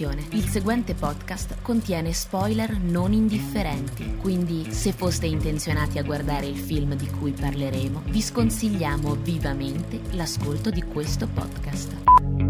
Attenzione, 0.00 0.26
il 0.30 0.48
seguente 0.48 0.94
podcast 0.94 1.56
contiene 1.60 2.14
spoiler 2.14 2.78
non 2.78 3.12
indifferenti, 3.12 4.16
quindi 4.16 4.72
se 4.72 4.92
foste 4.92 5.26
intenzionati 5.26 5.98
a 5.98 6.02
guardare 6.02 6.46
il 6.46 6.56
film 6.56 6.94
di 6.94 7.06
cui 7.06 7.32
parleremo, 7.32 8.04
vi 8.06 8.22
sconsigliamo 8.22 9.16
vivamente 9.16 10.00
l'ascolto 10.12 10.70
di 10.70 10.82
questo 10.84 11.26
podcast. 11.26 12.49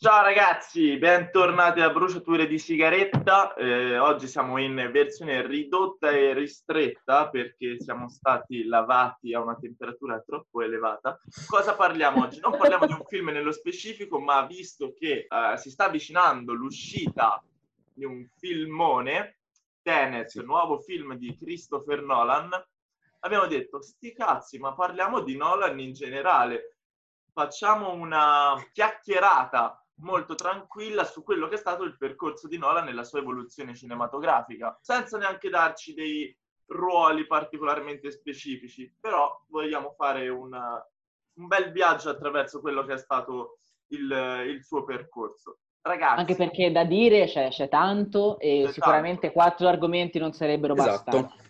Ciao 0.00 0.22
ragazzi, 0.22 0.96
bentornati 0.96 1.80
a 1.80 1.90
Bruciature 1.90 2.46
di 2.46 2.56
Sigaretta. 2.56 3.52
Eh, 3.54 3.98
oggi 3.98 4.28
siamo 4.28 4.58
in 4.58 4.90
versione 4.92 5.44
ridotta 5.44 6.12
e 6.12 6.34
ristretta 6.34 7.28
perché 7.28 7.80
siamo 7.80 8.08
stati 8.08 8.62
lavati 8.62 9.34
a 9.34 9.40
una 9.40 9.56
temperatura 9.56 10.20
troppo 10.20 10.62
elevata. 10.62 11.18
Cosa 11.48 11.74
parliamo 11.74 12.22
oggi? 12.22 12.38
Non 12.38 12.56
parliamo 12.56 12.86
di 12.86 12.92
un 12.92 13.02
film 13.08 13.30
nello 13.30 13.50
specifico, 13.50 14.20
ma 14.20 14.46
visto 14.46 14.94
che 14.96 15.26
eh, 15.28 15.56
si 15.56 15.68
sta 15.68 15.86
avvicinando 15.86 16.52
l'uscita 16.52 17.42
di 17.92 18.04
un 18.04 18.24
filmone, 18.36 19.40
Tenet, 19.82 20.40
nuovo 20.44 20.78
film 20.78 21.14
di 21.14 21.36
Christopher 21.36 22.02
Nolan, 22.02 22.50
abbiamo 23.18 23.48
detto, 23.48 23.82
sti 23.82 24.12
cazzi, 24.12 24.60
ma 24.60 24.72
parliamo 24.74 25.22
di 25.22 25.36
Nolan 25.36 25.80
in 25.80 25.92
generale. 25.92 26.76
Facciamo 27.32 27.92
una 27.92 28.54
chiacchierata 28.72 29.82
molto 30.00 30.34
tranquilla 30.34 31.04
su 31.04 31.22
quello 31.22 31.48
che 31.48 31.54
è 31.54 31.58
stato 31.58 31.82
il 31.84 31.96
percorso 31.96 32.46
di 32.48 32.58
Nolan 32.58 32.84
nella 32.84 33.04
sua 33.04 33.18
evoluzione 33.20 33.74
cinematografica, 33.74 34.78
senza 34.80 35.18
neanche 35.18 35.48
darci 35.48 35.94
dei 35.94 36.36
ruoli 36.66 37.26
particolarmente 37.26 38.10
specifici, 38.10 38.94
però 39.00 39.42
vogliamo 39.48 39.94
fare 39.96 40.28
una, 40.28 40.74
un 41.34 41.46
bel 41.46 41.72
viaggio 41.72 42.10
attraverso 42.10 42.60
quello 42.60 42.84
che 42.84 42.94
è 42.94 42.98
stato 42.98 43.58
il, 43.88 44.44
il 44.48 44.62
suo 44.64 44.84
percorso. 44.84 45.58
Ragazzi, 45.80 46.20
Anche 46.20 46.34
perché 46.34 46.70
da 46.70 46.84
dire 46.84 47.26
c'è, 47.26 47.48
c'è 47.48 47.68
tanto 47.68 48.38
e 48.38 48.64
C'è 48.66 48.72
sicuramente 48.72 49.20
tanto. 49.32 49.36
quattro 49.36 49.68
argomenti 49.68 50.18
non 50.18 50.32
sarebbero 50.32 50.74
Esatto. 50.74 51.22
bastanti. 51.22 51.48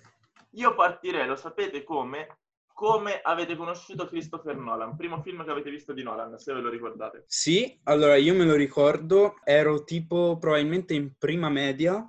io 0.51 0.75
partirei, 0.75 1.27
lo 1.27 1.35
sapete 1.37 1.83
come? 1.83 2.39
Come 2.79 3.21
avete 3.21 3.57
conosciuto 3.57 4.07
Christopher 4.07 4.55
Nolan? 4.55 4.95
Primo 4.95 5.21
film 5.21 5.43
che 5.43 5.51
avete 5.51 5.69
visto 5.69 5.93
di 5.93 6.05
Nolan, 6.05 6.39
se 6.39 6.53
ve 6.53 6.61
lo 6.61 6.71
ricordate. 6.71 7.25
Sì, 7.27 7.77
allora 7.83 8.15
io 8.15 8.35
me 8.35 8.45
lo 8.45 8.55
ricordo, 8.55 9.35
ero 9.43 9.83
tipo 9.83 10.39
probabilmente 10.39 10.95
in 10.95 11.15
prima 11.19 11.49
media 11.49 12.09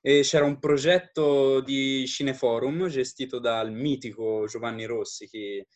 e 0.00 0.20
c'era 0.20 0.44
un 0.44 0.60
progetto 0.60 1.58
di 1.58 2.06
Cineforum 2.06 2.86
gestito 2.86 3.40
dal 3.40 3.72
mitico 3.72 4.46
Giovanni 4.46 4.84
Rossi, 4.84 5.26
chi, 5.26 5.66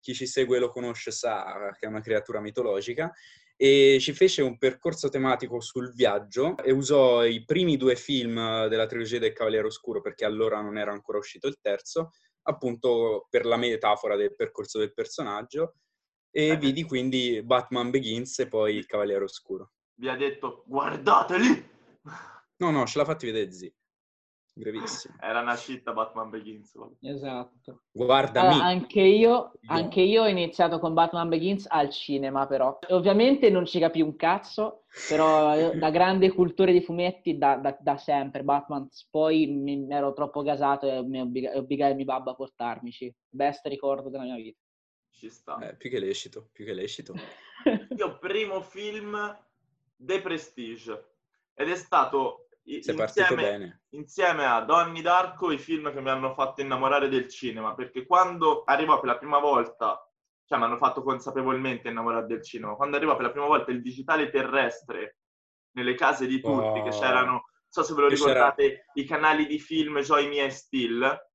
chi 0.00 0.14
ci 0.14 0.26
segue 0.26 0.58
lo 0.58 0.72
conosce 0.72 1.12
sa 1.12 1.72
che 1.78 1.86
è 1.86 1.88
una 1.88 2.00
creatura 2.00 2.40
mitologica, 2.40 3.12
e 3.56 3.98
ci 4.00 4.12
fece 4.14 4.42
un 4.42 4.58
percorso 4.58 5.10
tematico 5.10 5.60
sul 5.60 5.94
viaggio 5.94 6.56
e 6.58 6.72
usò 6.72 7.24
i 7.24 7.44
primi 7.44 7.76
due 7.76 7.94
film 7.94 8.66
della 8.66 8.86
trilogia 8.86 9.20
del 9.20 9.32
Cavaliere 9.32 9.68
Oscuro, 9.68 10.00
perché 10.00 10.24
allora 10.24 10.60
non 10.60 10.76
era 10.76 10.90
ancora 10.90 11.18
uscito 11.18 11.46
il 11.46 11.58
terzo, 11.60 12.10
appunto 12.42 13.26
per 13.30 13.44
la 13.44 13.56
metafora 13.56 14.16
del 14.16 14.34
percorso 14.34 14.78
del 14.78 14.92
personaggio 14.94 15.74
e 16.30 16.48
Eh. 16.48 16.56
vidi 16.56 16.84
quindi 16.84 17.42
Batman 17.42 17.90
Begins 17.90 18.38
e 18.38 18.48
poi 18.48 18.76
Il 18.76 18.86
Cavaliere 18.86 19.24
Oscuro. 19.24 19.72
Vi 19.94 20.08
ha 20.08 20.16
detto, 20.16 20.64
guardateli! 20.66 21.68
No, 22.56 22.70
no, 22.70 22.86
ce 22.86 22.98
l'ha 22.98 23.04
fatti 23.04 23.26
vedere 23.26 23.52
zi. 23.52 23.72
Brevissimo. 24.52 25.16
Era 25.20 25.40
una 25.40 25.56
scitta 25.56 25.92
Batman 25.92 26.28
Begins. 26.28 26.74
Esatto. 27.00 27.82
Guardami. 27.92 28.48
Allora, 28.48 28.64
anche, 28.64 29.00
io, 29.00 29.52
anche 29.66 30.00
io 30.00 30.22
ho 30.22 30.28
iniziato 30.28 30.78
con 30.78 30.92
Batman 30.92 31.28
Begins 31.28 31.66
al 31.68 31.90
cinema, 31.90 32.46
però. 32.46 32.78
Ovviamente 32.88 33.48
non 33.48 33.64
ci 33.64 33.78
capì 33.78 34.00
un 34.00 34.16
cazzo, 34.16 34.84
però 35.08 35.54
io, 35.54 35.72
da 35.78 35.90
grande 35.90 36.32
cultore 36.32 36.72
di 36.72 36.82
fumetti, 36.82 37.38
da, 37.38 37.56
da- 37.56 37.78
da 37.80 37.96
sempre, 37.96 38.42
Batman, 38.42 38.88
poi 39.10 39.46
mi, 39.46 39.76
mi 39.76 39.94
ero 39.94 40.12
troppo 40.12 40.42
gasato 40.42 40.86
e 40.86 41.02
mi 41.02 41.20
obbliga- 41.20 41.52
e 41.52 41.58
obbligai 41.58 41.94
mio 41.94 42.04
babbo 42.04 42.30
a 42.30 42.34
portarmici. 42.34 43.12
Best 43.28 43.64
ricordo 43.66 44.10
della 44.10 44.24
mia 44.24 44.36
vita. 44.36 44.58
Ci 45.10 45.28
sta. 45.30 45.58
Eh, 45.58 45.76
più 45.76 45.90
che 45.90 45.98
lecito, 45.98 46.48
più 46.52 46.64
che 46.64 46.72
lecito. 46.74 47.14
Io 47.96 48.18
primo 48.18 48.60
film 48.62 49.38
The 49.96 50.20
Prestige 50.20 51.04
ed 51.54 51.68
è 51.68 51.76
stato 51.76 52.46
Sei 52.80 52.94
partito 52.94 53.32
insieme, 53.32 53.42
bene. 53.42 53.82
insieme 53.90 54.44
a 54.46 54.60
Donnie 54.60 55.02
Darko 55.02 55.50
i 55.50 55.58
film 55.58 55.92
che 55.92 56.00
mi 56.00 56.08
hanno 56.10 56.32
fatto 56.34 56.60
innamorare 56.60 57.08
del 57.08 57.28
cinema 57.28 57.74
perché 57.74 58.06
quando 58.06 58.62
arrivò 58.64 59.00
per 59.00 59.08
la 59.08 59.18
prima 59.18 59.38
volta 59.40 60.00
cioè 60.44 60.58
mi 60.58 60.64
hanno 60.64 60.76
fatto 60.76 61.02
consapevolmente 61.02 61.88
innamorare 61.88 62.26
del 62.26 62.42
cinema 62.42 62.74
quando 62.76 62.96
arrivò 62.96 63.14
per 63.16 63.26
la 63.26 63.30
prima 63.32 63.46
volta 63.46 63.70
il 63.72 63.82
digitale 63.82 64.30
terrestre 64.30 65.16
nelle 65.72 65.94
case 65.94 66.26
di 66.26 66.40
tutti 66.40 66.78
Oh. 66.78 66.82
che 66.84 66.90
c'erano 66.90 67.30
non 67.30 67.42
so 67.68 67.82
se 67.82 67.94
ve 67.94 68.00
lo 68.02 68.08
Che 68.08 68.14
c'era- 68.16 68.26
ricordate 68.54 68.84
i 68.94 69.04
canali 69.04 69.46
di 69.46 69.58
film 69.58 69.98
Joy 70.00 70.28
Me 70.28 70.44
e 70.44 70.50
Still 70.50 71.28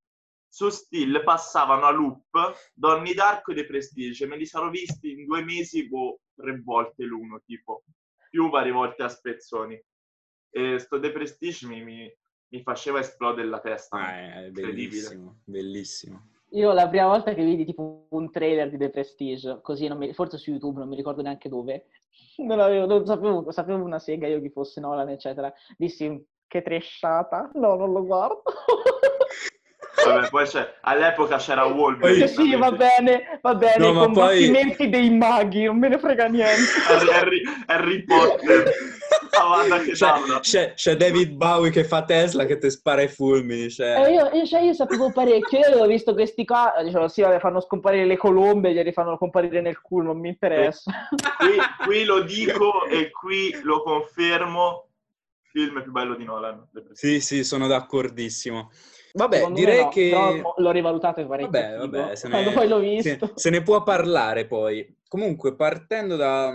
su 0.47 0.69
Still 0.69 1.23
passavano 1.23 1.85
a 1.85 1.91
loop 1.91 2.71
Donnie 2.73 3.13
Darko 3.13 3.51
e 3.51 3.55
The 3.55 3.65
Prestige 3.65 4.25
me 4.27 4.37
li 4.37 4.45
sarò 4.45 4.69
visti 4.69 5.11
in 5.11 5.25
due 5.25 5.43
mesi 5.43 5.87
boh, 5.87 6.19
tre 6.33 6.59
volte 6.61 7.03
l'uno 7.03 7.41
tipo 7.45 7.83
più 8.29 8.49
varie 8.49 8.71
volte 8.71 9.03
a 9.03 9.09
spezzoni 9.09 9.81
e 10.49 10.79
sto 10.79 10.99
The 10.99 11.11
Prestige 11.11 11.67
mi, 11.67 11.83
mi- 11.83 12.17
mi 12.49 12.61
faceva 12.61 12.99
esplodere 12.99 13.47
la 13.47 13.59
testa 13.59 13.97
Ah, 13.97 14.19
è 14.19 14.45
incredibile 14.47 14.73
bellissimo, 14.89 15.35
bellissimo. 15.43 16.27
Io 16.51 16.71
la 16.73 16.87
prima 16.87 17.07
volta 17.07 17.33
che 17.33 17.43
vidi 17.43 17.65
tipo 17.65 18.05
un 18.09 18.31
trailer 18.31 18.69
di 18.69 18.77
The 18.77 18.89
Prestige, 18.89 19.59
così 19.61 19.87
non 19.87 19.97
mi- 19.97 20.13
forse 20.13 20.37
su 20.37 20.51
YouTube, 20.51 20.79
non 20.79 20.87
mi 20.87 20.95
ricordo 20.95 21.21
neanche 21.21 21.49
dove, 21.49 21.87
non, 22.37 22.59
avevo, 22.59 22.85
non 22.85 23.05
sapevo, 23.05 23.51
sapevo 23.51 23.83
una 23.83 23.99
sega 23.99 24.27
io 24.27 24.39
chi 24.39 24.49
fosse 24.49 24.79
Nolan, 24.79 25.09
eccetera, 25.09 25.53
dissi 25.77 26.23
che 26.47 26.61
tresciata, 26.61 27.49
no, 27.55 27.75
non 27.75 27.91
lo 27.91 28.05
guardo. 28.05 28.43
Vabbè, 30.13 30.29
poi 30.29 30.45
c'è, 30.45 30.73
all'epoca 30.81 31.37
c'era 31.37 31.65
Wolverine 31.65 32.27
Cioè, 32.27 32.27
sì, 32.27 32.55
va 32.55 32.71
bene, 32.71 33.39
va 33.41 33.55
bene, 33.55 33.77
No, 33.77 33.89
i 33.89 33.93
ma 33.93 33.99
poi- 34.11 34.13
combattimenti 34.13 34.89
dei 34.89 35.09
maghi, 35.09 35.63
non 35.63 35.77
me 35.79 35.89
ne 35.89 35.97
frega 35.99 36.25
niente. 36.27 36.61
Harry, 37.11 37.41
Harry- 37.67 38.03
Potter 38.03 38.71
Avada 39.37 39.79
che 39.79 39.93
tavola. 39.93 40.39
c'è, 40.39 40.73
c'è 40.75 40.95
David 40.95 41.31
Bowie 41.33 41.69
che 41.71 41.83
fa 41.83 42.03
Tesla 42.03 42.45
che 42.45 42.57
ti 42.57 42.69
spara 42.69 43.01
i 43.01 43.07
fulmini. 43.07 43.69
Cioè... 43.69 44.05
E 44.05 44.11
io, 44.13 44.29
io- 44.33 44.45
cioè, 44.45 44.61
io 44.61 44.73
sapevo 44.73 45.11
parecchio, 45.11 45.59
io 45.59 45.67
avevo 45.67 45.87
visto 45.87 46.13
questi 46.13 46.45
qua, 46.45 46.73
dicevo 46.83 47.07
sì, 47.07 47.21
vabbè, 47.21 47.39
fanno 47.39 47.59
scomparire 47.61 48.05
le 48.05 48.17
colombe, 48.17 48.71
glieli 48.73 48.91
fanno 48.93 49.17
comparire 49.17 49.61
nel 49.61 49.81
culo, 49.81 50.07
non 50.13 50.19
mi 50.19 50.29
interessa. 50.29 50.91
qui, 51.37 51.57
qui 51.85 52.03
lo 52.05 52.21
dico 52.21 52.85
e 52.85 53.11
qui 53.11 53.57
lo 53.63 53.81
confermo 53.83 54.89
film 55.51 55.81
più 55.81 55.91
bello 55.91 56.15
di 56.15 56.23
Nolan. 56.23 56.67
Sì, 56.93 57.19
sì, 57.19 57.43
sono 57.43 57.67
d'accordissimo. 57.67 58.71
Vabbè, 59.15 59.37
Secondo 59.37 59.59
direi 59.59 59.81
no, 59.81 59.89
che... 59.89 60.43
l'ho 60.57 60.71
rivalutato 60.71 61.25
parecchio. 61.25 61.49
Vabbè, 61.51 61.77
vabbè, 61.77 62.15
se 62.15 62.27
ne, 62.27 62.51
poi 62.51 62.67
l'ho 62.67 62.79
se- 62.81 62.85
visto. 63.15 63.31
se 63.35 63.49
ne 63.49 63.63
può 63.63 63.81
parlare 63.81 64.45
poi. 64.45 64.93
Comunque, 65.07 65.55
partendo 65.55 66.17
da 66.17 66.51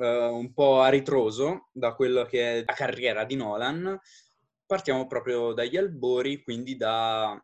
eh, 0.00 0.26
un 0.26 0.52
po' 0.52 0.80
a 0.80 0.88
ritroso, 0.88 1.68
da 1.72 1.94
quello 1.94 2.24
che 2.24 2.58
è 2.60 2.64
la 2.64 2.74
carriera 2.74 3.24
di 3.24 3.34
Nolan, 3.34 3.98
partiamo 4.64 5.08
proprio 5.08 5.52
dagli 5.52 5.76
albori, 5.76 6.44
quindi 6.44 6.76
dai 6.76 7.40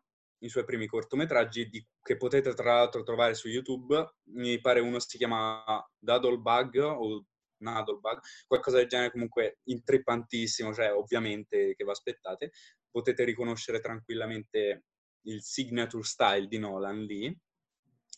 suoi 0.47 0.63
primi 0.63 0.87
cortometraggi 0.87 1.67
di- 1.67 1.85
che 2.01 2.15
potete 2.15 2.53
tra 2.53 2.75
l'altro 2.75 3.03
trovare 3.03 3.33
su 3.33 3.49
YouTube. 3.49 4.15
Mi 4.31 4.61
pare 4.61 4.79
uno 4.79 4.97
si 4.99 5.17
chiama 5.17 5.61
Daddlebug 5.99 6.77
o 6.77 7.25
Naddlebug, 7.57 8.19
qualcosa 8.47 8.77
del 8.77 8.87
genere 8.87 9.11
comunque 9.11 9.59
intrippantissimo, 9.65 10.73
cioè 10.73 10.93
ovviamente 10.93 11.73
che 11.75 11.83
vi 11.83 11.89
aspettate. 11.89 12.51
Potete 12.89 13.23
riconoscere 13.23 13.79
tranquillamente 13.79 14.85
il 15.23 15.41
signature 15.41 16.03
style 16.03 16.47
di 16.47 16.57
Nolan 16.57 17.03
lì 17.03 17.37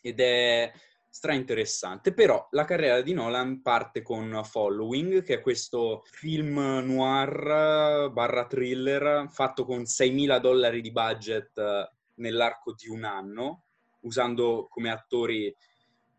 ed 0.02 0.20
è 0.20 0.72
stra 1.10 1.34
interessante. 1.34 2.14
Però 2.14 2.48
la 2.52 2.66
carriera 2.66 3.02
di 3.02 3.14
Nolan 3.14 3.62
parte 3.62 4.02
con 4.02 4.42
Following, 4.44 5.24
che 5.24 5.36
è 5.36 5.42
questo 5.42 6.04
film 6.06 6.58
noir 6.58 8.12
barra 8.12 8.46
thriller 8.46 9.28
fatto 9.30 9.66
con 9.66 9.82
6.000 9.82 10.40
dollari 10.40 10.82
di 10.82 10.92
budget 10.92 11.58
eh, 11.58 11.92
nell'arco 12.16 12.74
di 12.74 12.88
un 12.90 13.04
anno, 13.04 13.66
usando 14.02 14.68
come 14.70 14.92
attori 14.92 15.54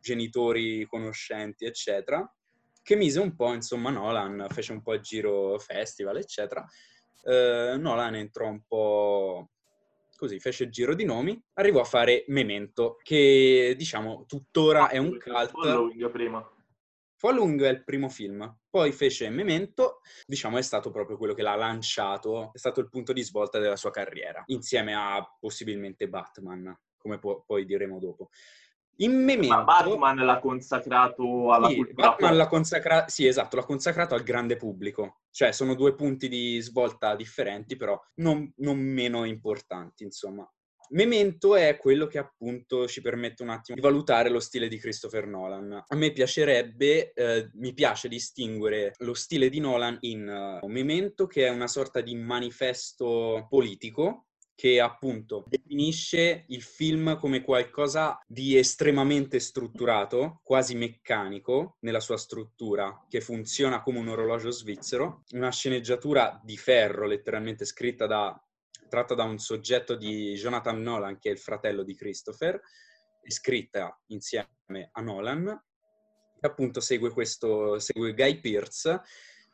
genitori 0.01 0.87
conoscenti, 0.87 1.67
eccetera, 1.67 2.27
che 2.83 2.97
mise 2.97 3.21
un 3.21 3.35
po', 3.37 3.53
insomma, 3.53 3.91
Nolan 3.91 4.47
fece 4.51 4.73
un 4.73 4.83
po' 4.83 4.95
il 4.95 5.03
giro 5.03 5.59
festival, 5.59 6.17
eccetera. 6.17 6.67
Eh, 7.25 7.77
Nolan 7.79 8.15
entrò 8.15 8.49
un 8.49 8.63
po' 8.67 9.51
così, 10.17 10.39
fece 10.39 10.65
il 10.65 10.71
giro 10.71 10.95
di 10.95 11.05
nomi, 11.05 11.43
arrivò 11.55 11.81
a 11.81 11.85
fare 11.85 12.25
Memento, 12.29 12.99
che 13.03 13.75
diciamo 13.77 14.27
tuttora 14.27 14.89
è 14.89 14.99
un 14.99 15.19
cult. 15.19 15.51
Following 15.51 16.11
prima. 16.11 16.55
Following 17.17 17.63
è 17.63 17.69
il 17.69 17.85
primo 17.85 18.09
film, 18.09 18.59
poi 18.69 18.93
fece 18.93 19.29
Memento, 19.31 20.01
diciamo 20.27 20.59
è 20.59 20.63
stato 20.63 20.91
proprio 20.91 21.17
quello 21.17 21.35
che 21.35 21.43
l'ha 21.43 21.55
lanciato, 21.55 22.51
è 22.53 22.59
stato 22.59 22.81
il 22.81 22.89
punto 22.89 23.13
di 23.13 23.23
svolta 23.23 23.59
della 23.59 23.77
sua 23.77 23.91
carriera, 23.91 24.43
insieme 24.47 24.95
a 24.95 25.23
possibilmente 25.39 26.09
Batman, 26.09 26.75
come 26.97 27.19
po- 27.19 27.43
poi 27.47 27.65
diremo 27.65 27.99
dopo. 27.99 28.31
In 29.01 29.25
Memento... 29.25 29.55
Ma 29.55 29.65
Batman 29.65 30.17
l'ha 30.25 30.39
consacrato 30.39 31.53
alla 31.53 31.69
sì, 31.69 31.77
cultura 31.77 32.09
Batman 32.09 32.31
pop. 32.31 32.39
l'ha 32.39 32.49
consacra- 32.49 33.09
sì, 33.09 33.27
esatto, 33.27 33.57
l'ha 33.57 33.65
consacrato 33.65 34.15
al 34.15 34.23
grande 34.23 34.57
pubblico. 34.57 35.21
Cioè, 35.31 35.53
sono 35.53 35.75
due 35.75 35.95
punti 35.95 36.29
di 36.29 36.61
svolta 36.61 37.15
differenti, 37.15 37.77
però 37.77 37.99
non, 38.17 38.53
non 38.57 38.79
meno 38.79 39.25
importanti, 39.25 40.05
insomma. 40.05 40.51
Memento 40.93 41.55
è 41.55 41.77
quello 41.77 42.09
che 42.09 42.19
appunto 42.19 42.89
ci 42.89 43.01
permette 43.01 43.45
un 43.45 43.51
attimo 43.51 43.77
di 43.77 43.81
valutare 43.81 44.29
lo 44.29 44.41
stile 44.41 44.67
di 44.67 44.77
Christopher 44.77 45.25
Nolan. 45.25 45.85
A 45.87 45.97
me 45.97 46.11
piacerebbe, 46.11 47.13
eh, 47.13 47.49
mi 47.55 47.73
piace 47.73 48.09
distinguere 48.09 48.95
lo 48.99 49.15
stile 49.15 49.49
di 49.49 49.61
Nolan 49.61 49.99
in 50.01 50.59
uh, 50.61 50.67
Memento, 50.67 51.29
che 51.29 51.47
è 51.47 51.51
una 51.51 51.69
sorta 51.69 52.01
di 52.01 52.17
manifesto 52.17 53.47
politico 53.49 54.30
che 54.61 54.79
appunto 54.79 55.47
definisce 55.49 56.45
il 56.49 56.61
film 56.61 57.17
come 57.17 57.41
qualcosa 57.41 58.21
di 58.27 58.59
estremamente 58.59 59.41
strutturato, 59.41 60.43
quasi 60.43 60.75
meccanico 60.75 61.79
nella 61.81 61.99
sua 61.99 62.19
struttura, 62.19 63.07
che 63.09 63.23
funziona 63.23 63.81
come 63.81 64.01
un 64.01 64.09
orologio 64.09 64.51
svizzero, 64.51 65.23
una 65.31 65.51
sceneggiatura 65.51 66.39
di 66.45 66.59
ferro, 66.59 67.07
letteralmente 67.07 67.65
scritta 67.65 68.07
da 68.07 68.39
tratta 68.91 69.15
da 69.15 69.23
un 69.23 69.39
soggetto 69.39 69.95
di 69.95 70.35
Jonathan 70.35 70.83
Nolan, 70.83 71.19
che 71.19 71.31
è 71.31 71.33
il 71.33 71.39
fratello 71.39 71.83
di 71.83 71.95
Christopher, 71.95 72.61
e 73.23 73.31
scritta 73.31 73.99
insieme 74.09 74.91
a 74.93 75.01
Nolan, 75.01 75.59
che 76.39 76.47
appunto 76.47 76.81
segue, 76.81 77.13
questo, 77.13 77.79
segue 77.79 78.13
Guy 78.13 78.41
Pearce 78.41 79.01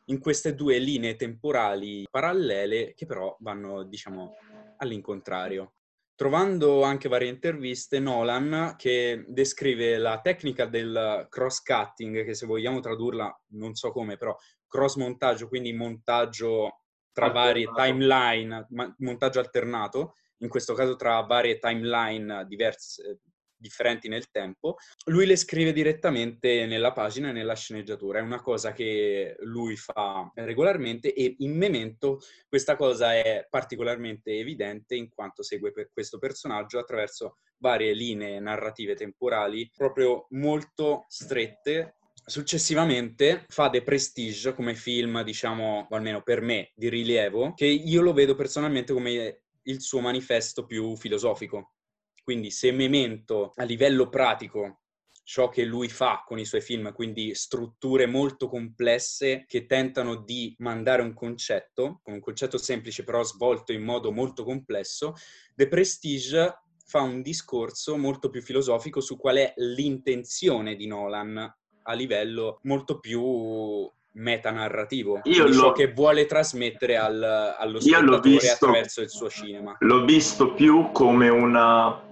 in 0.09 0.19
queste 0.19 0.55
due 0.55 0.77
linee 0.77 1.15
temporali 1.15 2.05
parallele 2.09 2.93
che 2.93 3.05
però 3.05 3.35
vanno, 3.39 3.83
diciamo, 3.83 4.35
all'incontrario. 4.77 5.73
Trovando 6.15 6.81
anche 6.81 7.09
varie 7.09 7.29
interviste, 7.29 7.99
Nolan, 7.99 8.73
che 8.75 9.23
descrive 9.27 9.97
la 9.97 10.19
tecnica 10.19 10.65
del 10.65 11.27
cross-cutting, 11.29 12.25
che 12.25 12.33
se 12.33 12.47
vogliamo 12.47 12.79
tradurla, 12.79 13.43
non 13.49 13.75
so 13.75 13.91
come, 13.91 14.17
però 14.17 14.35
cross-montaggio, 14.67 15.47
quindi 15.47 15.73
montaggio 15.73 16.81
tra 17.11 17.29
varie 17.29 17.69
timeline, 17.75 18.67
montaggio 18.97 19.39
alternato, 19.39 20.15
in 20.37 20.49
questo 20.49 20.73
caso 20.73 20.95
tra 20.95 21.21
varie 21.21 21.59
timeline 21.59 22.45
diverse, 22.47 23.19
differenti 23.57 24.07
nel 24.07 24.29
tempo, 24.29 24.77
lui 25.05 25.25
le 25.25 25.35
scrive 25.35 25.73
direttamente 25.73 26.65
nella 26.65 26.93
pagina 26.93 27.29
e 27.29 27.33
nella 27.33 27.55
sceneggiatura. 27.55 28.19
È 28.19 28.21
una 28.21 28.41
cosa 28.41 28.71
che 28.71 29.35
lui 29.41 29.75
fa 29.75 30.31
regolarmente 30.35 31.13
e 31.13 31.35
in 31.39 31.55
Memento 31.57 32.19
questa 32.47 32.75
cosa 32.75 33.13
è 33.13 33.47
particolarmente 33.49 34.37
evidente 34.37 34.95
in 34.95 35.09
quanto 35.09 35.43
segue 35.43 35.71
per 35.71 35.89
questo 35.91 36.17
personaggio 36.17 36.79
attraverso 36.79 37.37
varie 37.59 37.93
linee 37.93 38.39
narrative 38.39 38.95
temporali 38.95 39.69
proprio 39.75 40.27
molto 40.29 41.05
strette 41.07 41.97
Successivamente 42.29 43.45
fa 43.47 43.69
The 43.69 43.83
Prestige 43.83 44.53
come 44.53 44.75
film, 44.75 45.23
diciamo, 45.23 45.87
almeno 45.89 46.21
per 46.23 46.41
me, 46.41 46.71
di 46.75 46.89
rilievo, 46.89 47.53
che 47.53 47.65
io 47.65 48.01
lo 48.01 48.11
vedo 48.11 48.35
personalmente 48.35 48.91
come 48.91 49.43
il 49.61 49.81
suo 49.81 50.01
manifesto 50.01 50.65
più 50.65 50.97
filosofico. 50.97 51.76
Quindi 52.27 52.51
se 52.51 52.73
Memento 52.73 53.53
a 53.55 53.63
livello 53.63 54.09
pratico 54.09 54.81
ciò 55.23 55.47
che 55.47 55.63
lui 55.63 55.87
fa 55.87 56.25
con 56.27 56.37
i 56.37 56.43
suoi 56.43 56.59
film, 56.59 56.91
quindi 56.91 57.33
strutture 57.33 58.05
molto 58.05 58.49
complesse 58.49 59.45
che 59.47 59.65
tentano 59.65 60.15
di 60.15 60.53
mandare 60.59 61.01
un 61.01 61.13
concetto, 61.13 62.01
un 62.03 62.19
concetto 62.19 62.57
semplice 62.57 63.05
però 63.05 63.23
svolto 63.23 63.71
in 63.71 63.81
modo 63.81 64.11
molto 64.11 64.43
complesso, 64.43 65.13
The 65.55 65.69
Prestige 65.69 66.63
fa 66.85 66.99
un 66.99 67.21
discorso 67.21 67.95
molto 67.95 68.29
più 68.29 68.41
filosofico 68.41 68.99
su 68.99 69.15
qual 69.15 69.37
è 69.37 69.53
l'intenzione 69.55 70.75
di 70.75 70.85
Nolan 70.85 71.37
a 71.83 71.93
livello 71.93 72.59
molto 72.63 72.99
più 72.99 73.89
metanarrativo, 74.15 75.21
Io 75.23 75.53
ciò 75.53 75.71
che 75.71 75.93
vuole 75.93 76.25
trasmettere 76.25 76.97
al- 76.97 77.55
allo 77.57 77.79
spettatore 77.79 78.19
visto- 78.31 78.51
attraverso 78.51 78.99
il 78.99 79.09
suo 79.09 79.29
cinema. 79.29 79.77
L'ho 79.79 80.03
visto 80.03 80.53
più 80.53 80.91
come 80.91 81.29
una 81.29 82.03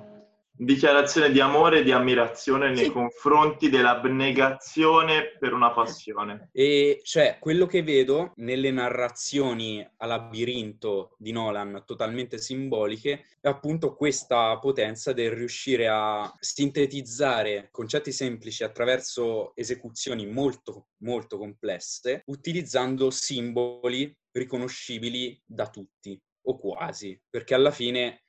dichiarazione 0.58 1.32
di 1.32 1.40
amore 1.40 1.80
e 1.80 1.84
di 1.84 1.92
ammirazione 1.92 2.70
nei 2.72 2.86
Sì. 2.86 2.92
confronti 2.92 3.70
dell'abnegazione 3.70 5.36
per 5.38 5.54
una 5.54 5.72
passione. 5.72 6.50
E 6.52 7.02
cioè, 7.04 7.38
quello 7.40 7.66
che 7.66 7.84
vedo 7.84 8.32
nelle 8.38 8.72
narrazioni 8.72 9.86
a 9.98 10.06
labirinto 10.06 11.16
di 11.18 11.32
Nolan, 11.32 11.84
totalmente 11.86 12.38
simboliche, 12.38 13.26
è 13.42 13.48
appunto 13.48 13.96
questa 13.96 14.58
potenza 14.60 15.14
del 15.14 15.32
riuscire 15.32 15.88
a 15.90 16.32
sintetizzare 16.40 17.68
concetti 17.72 18.12
semplici 18.12 18.64
attraverso 18.64 19.56
esecuzioni 19.56 20.26
molto, 20.26 20.88
molto 21.00 21.38
complesse, 21.38 22.24
utilizzando 22.28 23.10
simboli 23.10 24.16
riconoscibili 24.32 25.40
da 25.46 25.70
tutti, 25.70 26.20
o 26.48 26.58
quasi, 26.58 27.20
perché 27.30 27.54
alla 27.54 27.72
fine 27.72 28.22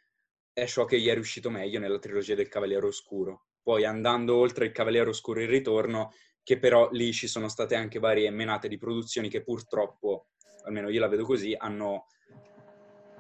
è 0.56 0.64
ciò 0.64 0.87
che 0.87 0.99
gli 0.99 1.06
è 1.08 1.12
riuscito 1.12 1.50
meglio 1.50 1.79
nella 1.79 1.99
trilogia 1.99 2.35
del 2.35 2.49
Cavaliere 2.49 2.87
Oscuro. 2.87 3.49
Poi 3.62 3.85
andando 3.85 4.37
oltre 4.37 4.64
il 4.64 4.73
Cavaliere 4.73 5.11
Oscuro 5.11 5.43
il 5.43 5.49
ritorno, 5.49 6.14
che 6.43 6.58
però 6.58 6.88
lì 6.93 7.12
ci 7.12 7.26
sono 7.26 7.49
state 7.50 7.75
anche 7.75 7.99
varie 7.99 8.31
menate 8.31 8.67
di 8.67 8.79
produzioni 8.79 9.29
che 9.29 9.43
purtroppo, 9.43 10.29
almeno 10.64 10.88
io 10.88 11.00
la 11.00 11.08
vedo 11.08 11.25
così, 11.25 11.55
hanno... 11.55 12.06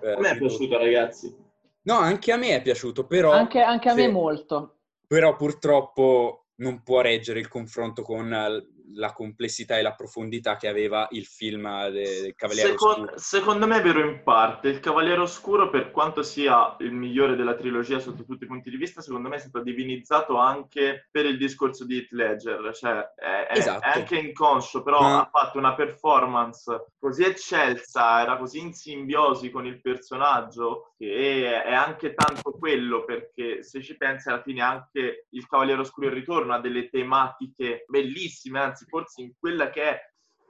eh, 0.00 0.12
A 0.12 0.18
me 0.18 0.30
è 0.30 0.32
ridotto- 0.32 0.56
piaciuto, 0.56 0.78
ragazzi. 0.78 1.36
No, 1.82 1.98
anche 1.98 2.32
a 2.32 2.36
me 2.36 2.56
è 2.56 2.62
piaciuto, 2.62 3.06
però... 3.06 3.32
Anche, 3.32 3.60
anche 3.60 3.90
a 3.90 3.94
me 3.94 4.02
se- 4.04 4.08
molto. 4.08 4.78
Però 5.06 5.36
purtroppo 5.36 6.46
non 6.56 6.82
può 6.82 7.02
reggere 7.02 7.38
il 7.38 7.48
confronto 7.48 8.00
con 8.00 8.32
eh, 8.32 8.66
la 8.94 9.12
complessità 9.12 9.78
e 9.78 9.82
la 9.82 9.94
profondità 9.94 10.56
che 10.56 10.68
aveva 10.68 11.06
il 11.10 11.24
film 11.24 11.90
de- 11.90 12.20
del 12.22 12.34
Cavaliere 12.34 12.70
Secon- 12.70 12.90
Oscuro. 13.00 13.12
secondo 13.18 13.66
me 13.66 13.78
è 13.78 13.82
vero 13.82 14.00
in 14.00 14.22
parte. 14.22 14.68
Il 14.68 14.80
Cavaliere 14.80 15.20
Oscuro, 15.20 15.70
per 15.70 15.90
quanto 15.90 16.22
sia 16.22 16.76
il 16.80 16.92
migliore 16.92 17.36
della 17.36 17.54
trilogia 17.54 17.98
sotto 17.98 18.24
tutti 18.24 18.44
i 18.44 18.46
punti 18.46 18.70
di 18.70 18.76
vista, 18.76 19.00
secondo 19.00 19.28
me 19.28 19.36
è 19.36 19.40
stato 19.40 19.60
divinizzato 19.62 20.36
anche 20.36 21.08
per 21.10 21.24
il 21.26 21.36
discorso 21.36 21.84
di 21.84 21.96
Heath 21.96 22.12
Ledger. 22.12 22.74
Cioè, 22.74 23.12
è, 23.16 23.46
Esatto. 23.50 23.84
è 23.84 23.98
anche 23.98 24.16
inconscio, 24.18 24.82
però 24.82 25.00
Ma- 25.00 25.20
ha 25.22 25.28
fatto 25.30 25.58
una 25.58 25.74
performance 25.74 26.86
così 26.98 27.24
eccelsa, 27.24 28.20
era 28.22 28.36
così 28.36 28.58
in 28.58 28.72
simbiosi 28.72 29.50
con 29.50 29.66
il 29.66 29.80
personaggio, 29.80 30.92
che 30.96 31.62
è 31.62 31.72
anche 31.74 32.14
tanto 32.14 32.52
quello, 32.52 33.04
perché 33.04 33.62
se 33.62 33.82
ci 33.82 33.96
pensi 33.96 34.28
alla 34.28 34.42
fine 34.42 34.62
anche 34.62 35.26
il 35.30 35.46
Cavaliere 35.46 35.80
Oscuro 35.80 36.06
il 36.06 36.12
Ritorno 36.14 36.54
ha 36.54 36.60
delle 36.60 36.88
tematiche 36.88 37.84
bellissime, 37.86 38.60
anzi 38.60 38.75
forse 38.84 39.22
in 39.22 39.32
quella 39.38 39.70
che 39.70 39.82
è 39.82 40.00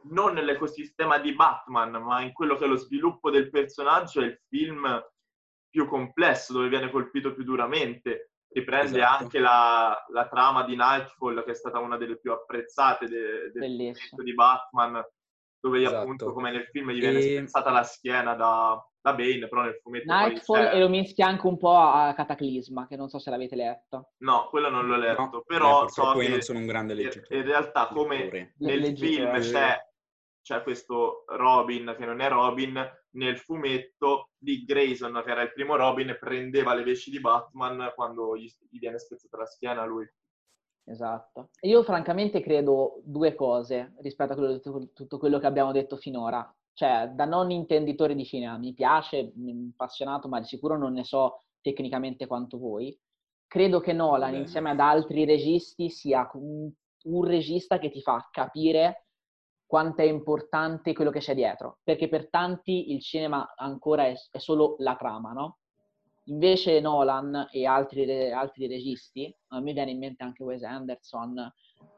non 0.08 0.34
nell'ecosistema 0.34 1.18
di 1.18 1.34
Batman, 1.34 1.90
ma 2.02 2.20
in 2.20 2.32
quello 2.32 2.56
che 2.56 2.64
è 2.64 2.68
lo 2.68 2.76
sviluppo 2.76 3.30
del 3.30 3.50
personaggio, 3.50 4.20
è 4.20 4.24
il 4.24 4.40
film 4.48 5.04
più 5.68 5.86
complesso, 5.86 6.52
dove 6.52 6.68
viene 6.68 6.90
colpito 6.90 7.34
più 7.34 7.44
duramente. 7.44 8.30
Riprende 8.48 8.98
Esatto. 9.00 9.22
anche 9.24 9.38
la, 9.38 10.04
la 10.08 10.28
trama 10.28 10.64
di 10.64 10.76
Nightfall, 10.76 11.44
che 11.44 11.50
è 11.50 11.54
stata 11.54 11.78
una 11.78 11.96
delle 11.96 12.18
più 12.18 12.32
apprezzate 12.32 13.06
de- 13.06 13.50
del 13.52 13.94
di 14.22 14.34
Batman, 14.34 15.04
dove 15.60 15.80
Esatto. 15.82 15.96
appunto, 15.98 16.32
come 16.32 16.50
nel 16.50 16.66
film, 16.68 16.90
gli 16.90 17.00
viene 17.00 17.18
E- 17.18 17.36
spezzata 17.36 17.70
la 17.70 17.82
schiena 17.82 18.34
da, 18.34 18.82
da 19.06 19.14
Bane, 19.14 19.46
però 19.48 19.62
nel 19.62 19.78
fumetto 19.80 20.06
poi 20.12 20.28
Nightfall 20.28 20.64
c'è- 20.64 20.74
e 20.74 20.80
lo 20.80 20.88
mischia 20.88 21.26
anche 21.28 21.46
un 21.46 21.56
po' 21.58 21.76
a 21.76 22.12
Cataclisma, 22.14 22.86
che 22.88 22.96
non 22.96 23.08
so 23.08 23.18
se 23.20 23.30
l'avete 23.30 23.54
letto. 23.54 24.12
No, 24.18 24.48
quello 24.50 24.68
non 24.68 24.86
l'ho 24.86 24.96
letto, 24.96 25.20
No, 25.32 25.42
però 25.46 25.84
eh, 25.84 25.88
so 25.90 26.12
io 26.14 26.18
che 26.18 26.28
non 26.28 26.40
sono 26.40 26.58
un 26.58 26.66
grande 26.66 26.94
in- 26.94 26.98
leggetore. 26.98 27.36
in 27.36 27.44
realtà 27.44 27.86
come 27.86 28.52
nel 28.58 28.80
Leggitore. 28.80 29.40
film 29.40 29.52
c'è, 29.52 29.78
c'è 30.42 30.62
questo 30.62 31.24
Robin 31.28 31.94
che 31.96 32.04
non 32.04 32.20
è 32.20 32.28
Robin, 32.28 32.84
nel 33.10 33.38
fumetto 33.38 34.30
Dick 34.36 34.64
Grayson, 34.66 35.22
che 35.24 35.30
era 35.30 35.42
il 35.42 35.52
primo 35.52 35.76
Robin, 35.76 36.16
prendeva 36.18 36.74
le 36.74 36.82
veci 36.82 37.10
di 37.10 37.20
Batman 37.20 37.92
quando 37.94 38.36
gli, 38.36 38.46
gli 38.68 38.78
viene 38.78 38.98
spezzata 38.98 39.36
la 39.38 39.46
schiena 39.46 39.82
a 39.82 39.86
lui. 39.86 40.06
Esatto. 40.88 41.50
Io 41.62 41.82
francamente 41.82 42.40
credo 42.40 43.00
due 43.04 43.34
cose 43.34 43.94
rispetto 44.02 44.32
a 44.32 44.36
quello- 44.36 44.60
tutto 44.92 45.18
quello 45.18 45.38
che 45.38 45.46
abbiamo 45.46 45.72
detto 45.72 45.96
finora. 45.96 46.48
Cioè, 46.76 47.12
da 47.14 47.24
non 47.24 47.50
intenditore 47.50 48.14
di 48.14 48.26
cinema, 48.26 48.58
mi 48.58 48.74
piace, 48.74 49.32
mi 49.36 49.50
è 49.50 49.68
appassionato, 49.72 50.28
ma 50.28 50.40
di 50.40 50.46
sicuro 50.46 50.76
non 50.76 50.92
ne 50.92 51.04
so 51.04 51.44
tecnicamente 51.62 52.26
quanto 52.26 52.58
voi. 52.58 52.94
Credo 53.46 53.80
che 53.80 53.94
Nolan, 53.94 54.32
Bene. 54.32 54.42
insieme 54.42 54.68
ad 54.68 54.80
altri 54.80 55.24
registi, 55.24 55.88
sia 55.88 56.28
un, 56.34 56.70
un 57.04 57.24
regista 57.24 57.78
che 57.78 57.88
ti 57.88 58.02
fa 58.02 58.28
capire 58.30 59.06
quanto 59.64 60.02
è 60.02 60.04
importante 60.04 60.92
quello 60.92 61.10
che 61.10 61.20
c'è 61.20 61.34
dietro. 61.34 61.78
Perché 61.82 62.10
per 62.10 62.28
tanti 62.28 62.92
il 62.92 63.00
cinema 63.00 63.54
ancora 63.56 64.04
è, 64.04 64.14
è 64.30 64.36
solo 64.36 64.76
la 64.80 64.96
trama, 64.96 65.32
no? 65.32 65.60
Invece 66.24 66.78
Nolan 66.80 67.48
e 67.52 67.64
altri, 67.64 68.30
altri 68.30 68.66
registi, 68.66 69.34
a 69.48 69.60
me 69.60 69.72
viene 69.72 69.92
in 69.92 69.98
mente 69.98 70.24
anche 70.24 70.42
Wes 70.42 70.62
Anderson, 70.62 71.50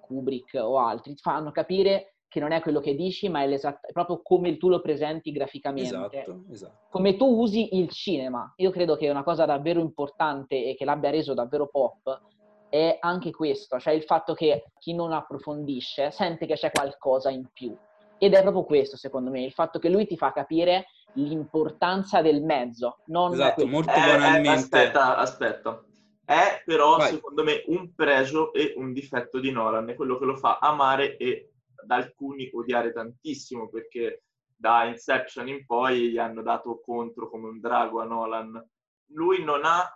Kubrick 0.02 0.54
o 0.54 0.78
altri, 0.78 1.14
ti 1.14 1.20
fanno 1.20 1.50
capire 1.50 2.17
che 2.28 2.40
non 2.40 2.52
è 2.52 2.60
quello 2.60 2.80
che 2.80 2.94
dici, 2.94 3.28
ma 3.28 3.42
è, 3.42 3.48
è 3.48 3.92
proprio 3.92 4.20
come 4.22 4.56
tu 4.58 4.68
lo 4.68 4.80
presenti 4.80 5.32
graficamente, 5.32 5.88
Esatto, 5.88 6.44
esatto. 6.50 6.78
come 6.90 7.16
tu 7.16 7.26
usi 7.26 7.76
il 7.78 7.88
cinema. 7.90 8.52
Io 8.56 8.70
credo 8.70 8.96
che 8.96 9.08
una 9.08 9.22
cosa 9.24 9.46
davvero 9.46 9.80
importante 9.80 10.64
e 10.66 10.74
che 10.74 10.84
l'abbia 10.84 11.10
reso 11.10 11.32
davvero 11.34 11.68
pop 11.68 12.20
è 12.68 12.98
anche 13.00 13.30
questo, 13.30 13.78
cioè 13.78 13.94
il 13.94 14.02
fatto 14.02 14.34
che 14.34 14.72
chi 14.78 14.92
non 14.94 15.12
approfondisce 15.12 16.10
sente 16.10 16.44
che 16.44 16.54
c'è 16.54 16.70
qualcosa 16.70 17.30
in 17.30 17.46
più. 17.52 17.74
Ed 18.18 18.34
è 18.34 18.42
proprio 18.42 18.64
questo, 18.64 18.96
secondo 18.96 19.30
me, 19.30 19.42
il 19.42 19.52
fatto 19.52 19.78
che 19.78 19.88
lui 19.88 20.06
ti 20.06 20.16
fa 20.16 20.32
capire 20.32 20.86
l'importanza 21.12 22.20
del 22.20 22.42
mezzo. 22.42 22.98
Non 23.06 23.32
esatto, 23.32 23.54
quel... 23.54 23.68
molto 23.68 23.92
Eh, 23.92 23.94
eh, 23.94 24.06
banalmente. 24.06 24.48
aspetta, 24.50 25.16
aspetta. 25.16 25.82
È 26.24 26.62
però, 26.64 26.96
Vai. 26.96 27.12
secondo 27.12 27.42
me, 27.42 27.62
un 27.68 27.94
pregio 27.94 28.52
e 28.52 28.74
un 28.76 28.92
difetto 28.92 29.38
di 29.38 29.50
Nolan, 29.50 29.88
è 29.88 29.94
quello 29.94 30.18
che 30.18 30.24
lo 30.26 30.36
fa 30.36 30.58
amare 30.60 31.16
e 31.16 31.52
da 31.84 31.96
alcuni 31.96 32.50
odiare 32.52 32.92
tantissimo, 32.92 33.68
perché 33.68 34.22
da 34.54 34.84
Inception 34.84 35.48
in 35.48 35.64
poi 35.64 36.10
gli 36.10 36.18
hanno 36.18 36.42
dato 36.42 36.80
contro 36.80 37.30
come 37.30 37.48
un 37.48 37.60
drago 37.60 38.00
a 38.00 38.04
Nolan. 38.04 38.68
Lui 39.12 39.42
non 39.44 39.64
ha 39.64 39.88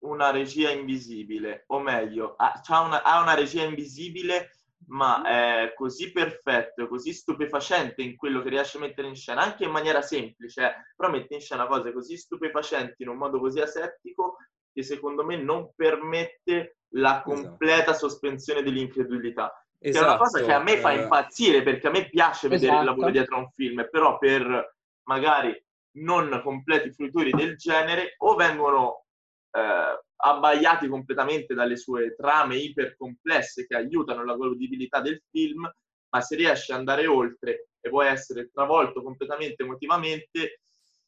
una 0.00 0.30
regia 0.30 0.70
invisibile, 0.70 1.64
o 1.68 1.80
meglio, 1.80 2.34
ha, 2.36 2.60
una, 2.82 3.02
ha 3.02 3.20
una 3.22 3.34
regia 3.34 3.62
invisibile, 3.64 4.50
ma 4.88 5.22
è 5.22 5.74
così 5.74 6.12
perfetto, 6.12 6.88
così 6.88 7.12
stupefacente 7.12 8.02
in 8.02 8.16
quello 8.16 8.42
che 8.42 8.48
riesce 8.48 8.78
a 8.78 8.80
mettere 8.80 9.08
in 9.08 9.14
scena, 9.14 9.42
anche 9.42 9.64
in 9.64 9.70
maniera 9.70 10.02
semplice, 10.02 10.62
eh, 10.62 10.74
però 10.96 11.10
mette 11.10 11.34
in 11.34 11.40
scena 11.40 11.66
cose 11.66 11.92
così 11.92 12.16
stupefacenti 12.16 13.02
in 13.02 13.08
un 13.08 13.16
modo 13.16 13.38
così 13.38 13.60
asettico 13.60 14.36
che 14.72 14.82
secondo 14.82 15.24
me 15.24 15.36
non 15.36 15.72
permette 15.74 16.78
la 16.94 17.22
completa 17.22 17.94
sospensione 17.94 18.62
dell'incredulità. 18.62 19.52
Che 19.82 19.90
è 19.90 20.00
una 20.00 20.16
cosa 20.16 20.40
che 20.42 20.52
a 20.52 20.62
me 20.62 20.78
fa 20.78 20.92
eh, 20.92 21.02
impazzire 21.02 21.62
perché 21.62 21.88
a 21.88 21.90
me 21.90 22.08
piace 22.08 22.46
vedere 22.46 22.72
il 22.72 22.78
Esatto. 22.78 22.90
lavoro 22.90 23.10
dietro 23.10 23.36
a 23.36 23.38
un 23.40 23.50
film, 23.50 23.88
però 23.90 24.16
per 24.18 24.76
magari 25.08 25.60
non 25.96 26.40
completi 26.44 26.92
fruitori 26.92 27.32
del 27.32 27.56
genere 27.56 28.14
o 28.18 28.36
vengono 28.36 29.06
eh, 29.50 30.00
abbagliati 30.16 30.86
completamente 30.86 31.54
dalle 31.54 31.76
sue 31.76 32.14
trame 32.14 32.56
ipercomplesse 32.56 33.66
che 33.66 33.74
aiutano 33.74 34.24
la 34.24 34.34
godibilità 34.34 35.00
del 35.00 35.20
film, 35.30 35.68
ma 36.08 36.20
se 36.20 36.36
riesci 36.36 36.70
ad 36.70 36.78
andare 36.78 37.06
oltre 37.06 37.68
e 37.80 37.88
vuoi 37.88 38.06
essere 38.06 38.50
travolto 38.52 39.02
completamente 39.02 39.64
emotivamente, 39.64 40.60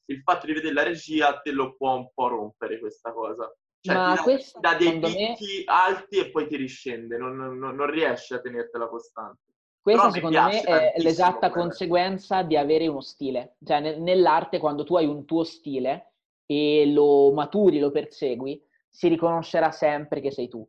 il 0.07 0.21
fatto 0.23 0.47
di 0.47 0.53
vedere 0.53 0.75
la 0.75 0.83
regia 0.83 1.39
te 1.41 1.53
lo 1.53 1.77
può 1.77 1.95
un 1.97 2.09
po' 2.13 2.29
rompere 2.29 2.81
questa 2.81 3.13
cosa. 3.13 3.51
Cioè, 3.85 3.95
Ma 3.95 4.17
questo, 4.23 4.61
dà 4.61 4.75
dei 4.77 4.87
secondo 4.87 5.09
me- 5.09 5.35
picchi 5.37 5.63
alti 5.67 6.19
e 6.19 6.31
poi 6.31 6.47
ti 6.47 6.57
riscende, 6.57 7.19
non, 7.19 7.37
non, 7.37 7.59
non 7.59 7.91
riesci 7.91 8.33
a 8.33 8.41
tenertela 8.41 8.89
costante. 8.89 9.43
Questa 9.79 10.01
Però 10.09 10.15
secondo 10.15 10.41
me 10.41 10.63
è 10.63 10.95
l'esatta 10.97 11.51
come- 11.51 11.65
conseguenza 11.65 12.43
di 12.43 12.57
avere 12.57 12.87
uno 12.87 13.03
stile. 13.03 13.57
Cioè 13.63 13.81
ne- 13.81 13.99
nell'arte 13.99 14.59
quando 14.59 14.85
tu 14.85 14.97
hai 14.97 15.05
un 15.05 15.27
tuo 15.27 15.45
stile 15.45 16.15
e 16.47 16.87
lo 16.91 17.31
maturi, 17.33 17.79
lo 17.79 17.91
persegui, 17.91 18.59
si 18.89 19.09
riconoscerà 19.09 19.71
sempre 19.71 20.23
che 20.23 20.31
sei 20.31 20.49
tu. 20.49 20.67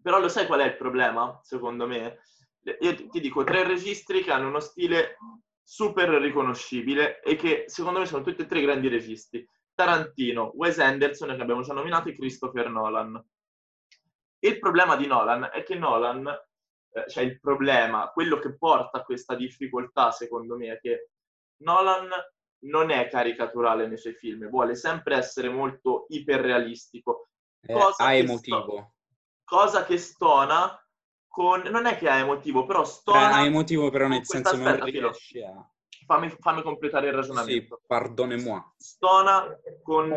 Però 0.00 0.18
lo 0.18 0.28
sai 0.28 0.46
qual 0.46 0.60
è 0.60 0.64
il 0.64 0.76
problema, 0.78 1.38
secondo 1.42 1.86
me? 1.86 2.20
Io 2.80 2.94
ti 3.10 3.20
dico 3.20 3.44
tre 3.44 3.64
registri 3.66 4.22
che 4.22 4.30
hanno 4.32 4.48
uno 4.48 4.60
stile 4.60 5.18
super 5.62 6.08
riconoscibile 6.08 7.20
e 7.20 7.36
che 7.36 7.64
secondo 7.66 7.98
me 7.98 8.06
sono 8.06 8.24
tutti 8.24 8.40
e 8.40 8.46
tre 8.46 8.62
grandi 8.62 8.88
registi. 8.88 9.46
Tarantino, 9.78 10.50
Wes 10.56 10.80
Anderson, 10.80 11.36
che 11.36 11.40
abbiamo 11.40 11.62
già 11.62 11.72
nominato, 11.72 12.08
e 12.08 12.16
Christopher 12.16 12.68
Nolan. 12.68 13.24
Il 14.40 14.58
problema 14.58 14.96
di 14.96 15.06
Nolan 15.06 15.50
è 15.52 15.62
che 15.62 15.76
Nolan, 15.76 16.26
eh, 16.26 17.08
cioè 17.08 17.22
il 17.22 17.38
problema, 17.38 18.10
quello 18.12 18.40
che 18.40 18.56
porta 18.56 18.98
a 18.98 19.04
questa 19.04 19.36
difficoltà, 19.36 20.10
secondo 20.10 20.56
me, 20.56 20.72
è 20.72 20.80
che 20.80 21.10
Nolan 21.62 22.08
non 22.64 22.90
è 22.90 23.08
caricaturale 23.08 23.86
nei 23.86 23.98
suoi 23.98 24.14
film, 24.14 24.48
vuole 24.48 24.74
sempre 24.74 25.14
essere 25.14 25.48
molto 25.48 26.06
iperrealistico, 26.08 27.28
è 27.60 27.72
cosa 27.72 28.04
a 28.04 28.10
che 28.10 28.16
emotivo. 28.16 28.94
cosa 29.44 29.84
che 29.84 29.96
stona 29.96 30.76
con... 31.28 31.60
Non 31.62 31.86
è 31.86 31.96
che 31.96 32.08
ha 32.08 32.16
emotivo, 32.16 32.66
però 32.66 32.82
Cioè, 32.82 32.92
stona... 32.92 33.32
a 33.32 33.44
emotivo 33.44 33.90
però 33.90 34.08
nel 34.08 34.26
senso 34.26 34.56
non 34.56 34.84
riesce 34.84 35.44
a... 35.44 35.70
fammi, 36.08 36.30
fammi 36.40 36.62
completare 36.62 37.08
il 37.08 37.12
Sì, 37.12 37.18
ragionamento. 37.20 37.80
pardonnez-moi. 37.86 38.62
Stona 38.76 39.46
con 39.82 40.08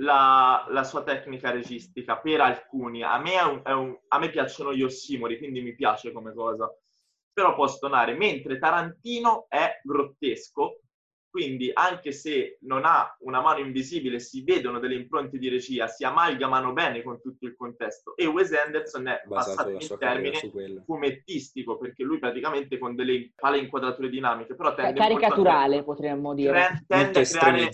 la, 0.00 0.66
la 0.68 0.84
sua 0.84 1.02
tecnica 1.02 1.50
registica 1.50 2.18
per 2.18 2.40
alcuni. 2.42 3.02
A 3.02 3.18
me, 3.18 3.32
è 3.32 3.42
un- 3.42 3.62
è 3.64 3.72
un- 3.72 3.98
a 4.08 4.18
me 4.18 4.30
piacciono 4.30 4.72
gli 4.74 4.82
ossimori, 4.82 5.38
quindi 5.38 5.60
mi 5.62 5.74
piace 5.74 6.12
come 6.12 6.32
cosa. 6.34 6.70
Però 7.32 7.54
può 7.54 7.66
stonare. 7.66 8.14
Mentre 8.14 8.58
Tarantino 8.58 9.46
è 9.48 9.80
grottesco, 9.82 10.80
quindi 11.38 11.70
anche 11.72 12.10
se 12.10 12.58
non 12.62 12.84
ha 12.84 13.16
una 13.20 13.40
mano 13.40 13.60
invisibile, 13.60 14.18
si 14.18 14.42
vedono 14.42 14.80
delle 14.80 14.96
impronte 14.96 15.38
di 15.38 15.48
regia, 15.48 15.86
si 15.86 16.02
amalgamano 16.02 16.72
bene 16.72 17.00
con 17.04 17.20
tutto 17.20 17.46
il 17.46 17.54
contesto. 17.54 18.16
E 18.16 18.26
Wes 18.26 18.52
Anderson 18.52 19.06
è, 19.06 19.22
Basato 19.24 19.78
sua 19.78 19.96
carriera 19.98 20.40
termine, 20.40 20.82
fumettistico, 20.84 21.78
perché 21.78 22.02
lui 22.02 22.18
praticamente 22.18 22.76
con 22.76 22.96
delle 22.96 23.30
fa 23.36 23.50
le 23.50 23.58
inquadrature 23.58 24.08
dinamiche, 24.08 24.56
però 24.56 24.74
tende 24.74 24.98
molto 24.98 25.14
a- 25.14 25.18
Caricaturale 25.20 25.84
potremmo 25.84 26.34
dire. 26.34 26.50
cre- 26.50 26.84
tende 26.88 27.20
a 27.20 27.22
creare, 27.22 27.70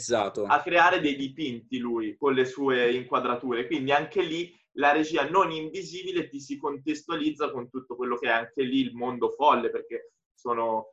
a 0.46 0.62
creare 0.62 1.00
dei 1.00 1.16
dipinti 1.16 1.78
lui 1.78 2.16
con 2.18 2.34
le 2.34 2.44
sue 2.44 2.92
inquadrature, 2.92 3.66
quindi 3.66 3.92
anche 3.92 4.20
lì 4.20 4.54
la 4.72 4.92
regia 4.92 5.26
non 5.26 5.50
invisibile 5.52 6.28
ti 6.28 6.38
si 6.38 6.58
contestualizza 6.58 7.50
con 7.50 7.70
tutto 7.70 7.96
quello 7.96 8.16
che 8.16 8.26
è 8.28 8.30
anche 8.32 8.62
lì 8.62 8.80
il 8.80 8.92
mondo 8.94 9.30
folle, 9.30 9.70
perché 9.70 10.12
sono, 10.34 10.92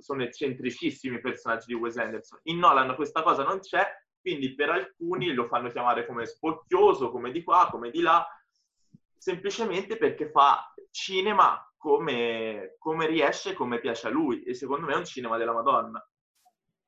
sono 0.00 0.22
eccentricissimi 0.22 1.16
i 1.16 1.20
personaggi 1.20 1.66
di 1.66 1.74
Wes 1.74 1.96
Anderson. 1.96 2.40
In 2.44 2.58
Nolan 2.58 2.94
questa 2.94 3.22
cosa 3.22 3.44
non 3.44 3.60
c'è, 3.60 3.86
quindi 4.20 4.54
per 4.54 4.70
alcuni 4.70 5.32
lo 5.32 5.46
fanno 5.46 5.70
chiamare 5.70 6.06
come 6.06 6.26
spocchioso, 6.26 7.10
come 7.10 7.30
di 7.30 7.42
qua, 7.42 7.68
come 7.70 7.90
di 7.90 8.00
là, 8.00 8.26
semplicemente 9.16 9.96
perché 9.96 10.30
fa 10.30 10.72
cinema 10.90 11.62
come, 11.76 12.74
come 12.78 13.06
riesce, 13.06 13.54
come 13.54 13.78
piace 13.78 14.08
a 14.08 14.10
lui, 14.10 14.42
e 14.42 14.54
secondo 14.54 14.86
me 14.86 14.94
è 14.94 14.96
un 14.96 15.04
cinema 15.04 15.36
della 15.36 15.52
Madonna. 15.52 16.04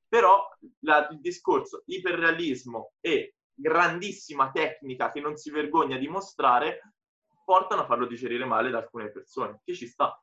Però 0.09 0.49
la- 0.80 1.09
il 1.11 1.21
discorso 1.21 1.85
iperrealismo 1.87 2.95
e 3.00 3.37
grandissima 3.54 4.50
tecnica 4.50 5.12
che 5.12 5.21
non 5.21 5.37
si 5.37 5.50
vergogna 5.50 5.97
di 5.97 6.09
mostrare 6.09 6.95
portano 7.45 7.83
a 7.83 7.87
farlo 7.87 8.07
digerire 8.07 8.45
male 8.45 8.71
da 8.71 8.78
alcune 8.78 9.11
persone, 9.11 9.61
che 9.64 9.75
ci 9.75 9.87
sta. 9.87 10.21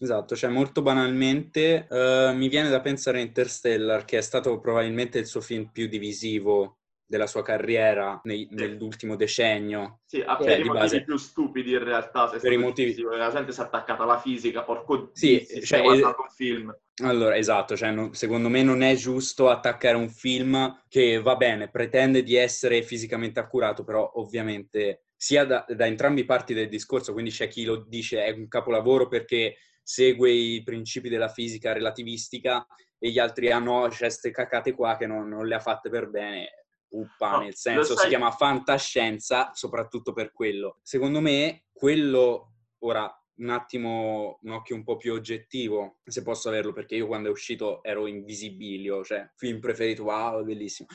Esatto, 0.00 0.36
cioè 0.36 0.50
molto 0.50 0.80
banalmente 0.82 1.86
eh, 1.90 2.32
mi 2.34 2.48
viene 2.48 2.68
da 2.70 2.80
pensare 2.80 3.18
a 3.18 3.22
Interstellar, 3.22 4.04
che 4.04 4.18
è 4.18 4.20
stato 4.20 4.58
probabilmente 4.60 5.18
il 5.18 5.26
suo 5.26 5.40
film 5.40 5.70
più 5.72 5.88
divisivo 5.88 6.78
della 7.04 7.26
sua 7.26 7.42
carriera 7.42 8.20
nei- 8.24 8.46
nell'ultimo 8.50 9.16
decennio. 9.16 10.00
Sì, 10.06 10.20
a 10.20 10.36
Cioè, 10.36 10.44
per 10.46 10.60
i 10.60 10.64
motivi 10.64 10.72
base- 10.78 11.04
più 11.04 11.16
stupidi 11.16 11.72
in 11.72 11.82
realtà, 11.82 12.28
se 12.28 12.36
è 12.36 12.40
Per 12.40 12.50
i 12.52 12.54
stato 12.54 12.68
motivi- 12.68 12.88
decisivo, 12.90 13.16
la 13.16 13.30
gente 13.30 13.52
si 13.52 13.60
è 13.60 13.62
attaccata 13.64 14.02
alla 14.02 14.18
fisica, 14.20 14.62
porco 14.62 15.10
Sì, 15.14 15.36
Dio, 15.38 15.46
cioè, 15.56 15.64
stai 15.64 15.82
guardando 15.82 16.16
un 16.20 16.28
film. 16.34 16.76
Allora, 17.02 17.36
esatto, 17.36 17.76
cioè, 17.76 17.90
non- 17.92 18.12
secondo 18.14 18.48
me 18.48 18.62
non 18.62 18.82
è 18.82 18.94
giusto 18.94 19.48
attaccare 19.48 19.96
un 19.96 20.10
film 20.10 20.82
che 20.88 21.20
va 21.20 21.36
bene, 21.36 21.70
pretende 21.70 22.22
di 22.22 22.34
essere 22.34 22.82
fisicamente 22.82 23.40
accurato, 23.40 23.84
però 23.84 24.10
ovviamente 24.16 25.04
sia 25.16 25.44
da, 25.44 25.64
da 25.66 25.86
entrambi 25.86 26.20
i 26.20 26.24
parti 26.26 26.54
del 26.54 26.68
discorso, 26.68 27.12
quindi 27.12 27.30
c'è 27.30 27.48
chi 27.48 27.64
lo 27.64 27.76
dice 27.88 28.22
è 28.24 28.30
un 28.32 28.48
capolavoro 28.48 29.08
perché 29.08 29.56
segue 29.88 30.30
i 30.30 30.62
principi 30.62 31.08
della 31.08 31.30
fisica 31.30 31.72
relativistica 31.72 32.66
e 32.98 33.08
gli 33.10 33.18
altri 33.18 33.50
ah 33.50 33.58
no, 33.58 33.88
c'è 33.88 34.00
queste 34.00 34.30
cacate 34.30 34.74
qua 34.74 34.98
che 34.98 35.06
non, 35.06 35.26
non 35.26 35.46
le 35.46 35.54
ha 35.54 35.60
fatte 35.60 35.88
per 35.88 36.10
bene. 36.10 36.66
Uppa, 36.90 37.30
No, 37.32 37.38
nel 37.40 37.54
senso 37.54 37.96
si 37.96 38.06
chiama 38.08 38.30
fantascienza 38.30 39.50
soprattutto 39.54 40.12
per 40.12 40.32
quello. 40.32 40.78
Secondo 40.82 41.20
me 41.20 41.64
quello, 41.72 42.52
ora 42.80 43.10
un 43.36 43.48
attimo, 43.48 44.38
un 44.42 44.50
occhio 44.50 44.76
un 44.76 44.84
po' 44.84 44.96
più 44.96 45.14
oggettivo, 45.14 46.00
se 46.04 46.22
posso 46.22 46.48
averlo, 46.48 46.74
perché 46.74 46.96
io 46.96 47.06
quando 47.06 47.28
è 47.28 47.32
uscito 47.32 47.82
ero 47.82 48.06
in 48.06 48.24
visibilio, 48.24 49.02
cioè 49.02 49.30
film 49.36 49.58
preferito, 49.58 50.04
wow, 50.04 50.44
bellissimo. 50.44 50.88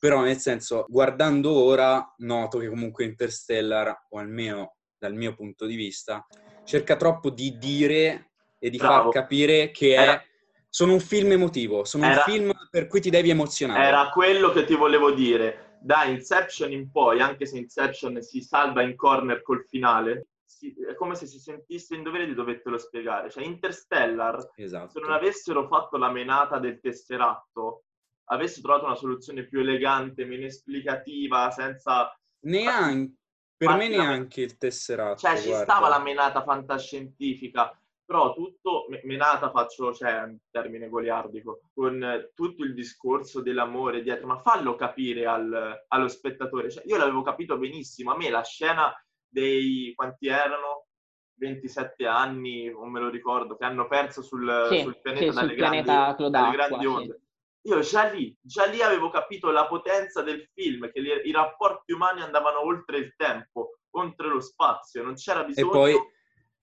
Però 0.00 0.20
nel 0.20 0.38
senso, 0.38 0.84
guardando 0.88 1.52
ora, 1.52 2.12
noto 2.18 2.58
che 2.58 2.68
comunque 2.68 3.04
Interstellar, 3.04 4.06
o 4.10 4.18
almeno 4.18 4.78
dal 4.98 5.14
mio 5.14 5.32
punto 5.34 5.64
di 5.64 5.76
vista, 5.76 6.26
cerca 6.64 6.96
troppo 6.96 7.30
di 7.30 7.56
dire 7.58 8.31
e 8.64 8.70
di 8.70 8.76
Bravo. 8.76 9.10
far 9.10 9.22
capire 9.22 9.72
che 9.72 9.94
è... 9.96 10.00
Era- 10.00 10.24
Sono 10.68 10.92
un 10.92 11.00
film 11.00 11.32
emotivo, 11.32 11.84
sono 11.84 12.04
Era- 12.06 12.22
un 12.24 12.32
film 12.32 12.52
per 12.70 12.86
cui 12.86 13.00
ti 13.00 13.10
devi 13.10 13.28
emozionare. 13.30 13.84
Era 13.84 14.08
quello 14.10 14.52
che 14.52 14.64
ti 14.64 14.74
volevo 14.76 15.10
dire. 15.10 15.78
Da 15.80 16.04
Inception 16.04 16.70
in 16.72 16.90
poi, 16.90 17.20
anche 17.20 17.44
se 17.44 17.58
Inception 17.58 18.22
si 18.22 18.40
salva 18.40 18.82
in 18.82 18.94
corner 18.96 19.42
col 19.42 19.66
finale, 19.68 20.28
si- 20.46 20.72
è 20.88 20.94
come 20.94 21.16
se 21.16 21.26
si 21.26 21.40
sentisse 21.40 21.94
in 21.96 22.02
dovere 22.04 22.24
di 22.24 22.34
dovertelo 22.34 22.78
spiegare. 22.78 23.28
Cioè, 23.30 23.42
Interstellar, 23.44 24.52
Esatto. 24.54 24.92
se 24.92 25.00
non 25.00 25.10
avessero 25.12 25.66
fatto 25.66 25.96
la 25.98 26.10
menata 26.10 26.58
del 26.58 26.78
tesseratto, 26.80 27.82
avesse 28.30 28.60
trovato 28.62 28.86
una 28.86 28.94
soluzione 28.94 29.42
più 29.44 29.58
elegante, 29.60 30.24
meno 30.24 30.46
esplicativa, 30.46 31.50
senza... 31.50 32.16
Neanche, 32.44 33.14
per 33.56 33.74
me 33.76 33.88
neanche 33.88 34.40
il 34.40 34.56
tesserato. 34.56 35.18
Cioè, 35.18 35.36
ci 35.36 35.48
guarda. 35.48 35.64
stava 35.70 35.88
la 35.88 35.98
menata 35.98 36.42
fantascientifica, 36.44 37.76
però 38.04 38.34
tutto, 38.34 38.86
me- 38.88 39.00
menata 39.04 39.50
faccio, 39.50 39.92
cioè, 39.94 40.22
un 40.22 40.38
termine 40.50 40.88
goliardico, 40.88 41.62
con 41.72 42.30
tutto 42.34 42.64
il 42.64 42.74
discorso 42.74 43.40
dell'amore 43.42 44.02
dietro, 44.02 44.26
ma 44.26 44.38
fallo 44.38 44.74
capire 44.76 45.26
al- 45.26 45.84
allo 45.88 46.08
spettatore. 46.08 46.70
Cioè, 46.70 46.84
io 46.86 46.96
l'avevo 46.96 47.22
capito 47.22 47.58
benissimo, 47.58 48.12
a 48.12 48.16
me 48.16 48.30
la 48.30 48.42
scena 48.42 48.92
dei 49.26 49.92
quanti 49.94 50.28
erano? 50.28 50.86
27 51.34 52.06
anni, 52.06 52.70
non 52.70 52.90
me 52.90 53.00
lo 53.00 53.08
ricordo, 53.08 53.56
che 53.56 53.64
hanno 53.64 53.88
perso 53.88 54.22
sul, 54.22 54.68
Sì, 54.68 54.80
sul 54.80 55.00
pianeta 55.00 55.32
sì, 55.32 55.32
dalle, 55.32 55.48
sul 55.48 55.56
grandi, 55.56 55.80
pianeta 55.82 56.28
dalle 56.30 56.50
grandi 56.52 56.86
sì. 56.86 56.86
onde. 56.86 57.20
Io 57.62 57.80
già 57.80 58.04
lì, 58.10 58.36
già 58.40 58.66
lì 58.66 58.80
avevo 58.82 59.08
capito 59.10 59.50
la 59.50 59.66
potenza 59.66 60.22
del 60.22 60.48
film, 60.52 60.90
che 60.90 61.00
li- 61.00 61.28
i 61.28 61.32
rapporti 61.32 61.92
umani 61.92 62.20
andavano 62.22 62.64
oltre 62.64 62.98
il 62.98 63.14
tempo, 63.16 63.78
oltre 63.90 64.28
lo 64.28 64.40
spazio, 64.40 65.02
non 65.02 65.14
c'era 65.14 65.40
E 65.40 65.46
bisogno... 65.46 65.70
poi, 65.70 65.94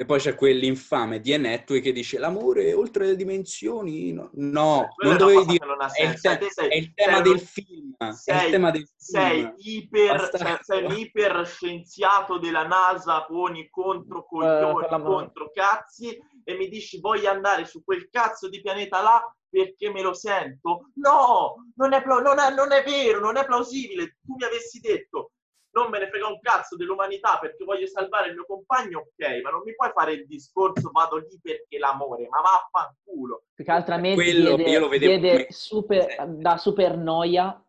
e 0.02 0.06
poi 0.06 0.18
c'è 0.18 0.34
quell'infame 0.34 1.20
di 1.20 1.34
Enetway 1.34 1.82
che 1.82 1.92
dice 1.92 2.18
l'amore 2.20 2.68
è 2.68 2.76
oltre 2.76 3.08
le 3.08 3.16
dimensioni. 3.18 4.14
No, 4.14 4.30
no, 4.36 4.88
Quella 4.96 5.18
non 5.18 5.22
è 5.30 5.34
dovevi 5.34 5.46
dire. 5.52 5.66
non 5.66 5.82
È 5.82 6.04
il, 6.04 6.18
senso. 6.18 6.38
te- 6.38 6.50
sei- 6.52 6.70
è 6.70 6.76
il 6.78 6.94
tema 6.94 7.14
sei 7.16 7.24
del 7.24 7.40
film. 7.42 7.96
è 7.98 8.12
sei- 8.14 8.46
il 8.46 8.52
tema 8.52 8.72
del 8.72 8.90
sei 8.96 9.40
film. 9.42 9.54
iper, 9.58 10.16
Basta- 10.16 10.38
cioè, 10.38 10.58
sei 10.62 10.84
un 10.86 10.92
iper 10.98 11.46
scienziato 11.46 12.38
della 12.40 12.66
NASA 12.66 13.26
con 13.28 13.58
i 13.58 13.70
contro 13.70 14.24
coglioni, 14.26 14.88
la 14.90 14.98
mano. 14.98 15.16
contro 15.16 15.52
cazzi 15.54 16.18
e 16.46 16.56
mi 16.56 16.70
dici 16.70 17.02
voglio 17.02 17.30
andare 17.30 17.66
su 17.66 17.84
quel 17.84 18.08
cazzo 18.10 18.48
di 18.48 18.62
pianeta 18.62 19.02
là 19.02 19.22
perché 19.50 19.92
me 19.92 20.02
lo 20.02 20.14
sento? 20.14 20.92
No, 20.96 21.56
non 21.76 21.92
è, 21.92 22.02
pla- 22.02 22.22
non 22.22 22.40
è- 22.40 22.54
non 22.54 22.72
è 22.72 22.84
vero, 22.86 23.20
non 23.20 23.36
è 23.36 23.44
plausibile. 23.44 24.16
Tu 24.26 24.36
mi 24.38 24.46
avessi 24.46 24.80
detto 24.80 25.32
non 25.72 25.90
me 25.90 26.00
ne 26.00 26.10
frega 26.10 26.28
un 26.28 26.40
cazzo 26.42 26.76
dell'umanità 26.76 27.38
perché 27.40 27.64
voglio 27.64 27.88
salvare 27.88 28.30
il 28.30 28.34
mio 28.36 28.46
compagno, 28.46 29.00
ok, 29.00 29.42
ma 29.44 29.50
non 29.52 29.62
mi 29.64 29.76
puoi 29.76 29.92
fare 29.94 30.14
il 30.14 30.26
discorso 30.26 30.90
vado 30.92 31.18
lì 31.18 31.40
perché 31.42 31.78
l'amore, 31.78 32.28
ma 32.28 32.42
vaffanculo. 32.42 33.44
Più 33.54 33.64
che 33.64 33.72
altro 33.72 33.96
a 33.96 33.98
me 33.98 34.14
Quello 34.16 34.56
diede, 34.56 34.72
io 34.72 34.80
lo 34.80 34.88
vedevo 34.88 35.46
super- 35.50 36.26
da 36.28 36.58
super 36.58 36.98
noia 36.98 37.64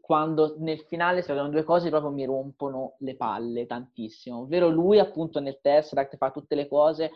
quando 0.00 0.56
nel 0.58 0.80
finale 0.80 1.22
si 1.22 1.28
vedono 1.28 1.50
due 1.50 1.64
cose 1.64 1.84
che 1.84 1.90
proprio 1.90 2.12
mi 2.12 2.24
rompono 2.24 2.94
le 3.00 3.16
palle 3.16 3.66
tantissimo. 3.66 4.40
Ovvero 4.40 4.68
lui 4.68 4.98
appunto 4.98 5.40
nel 5.40 5.60
Tesseract 5.60 6.16
fa 6.16 6.30
tutte 6.30 6.54
le 6.54 6.66
cose 6.66 7.10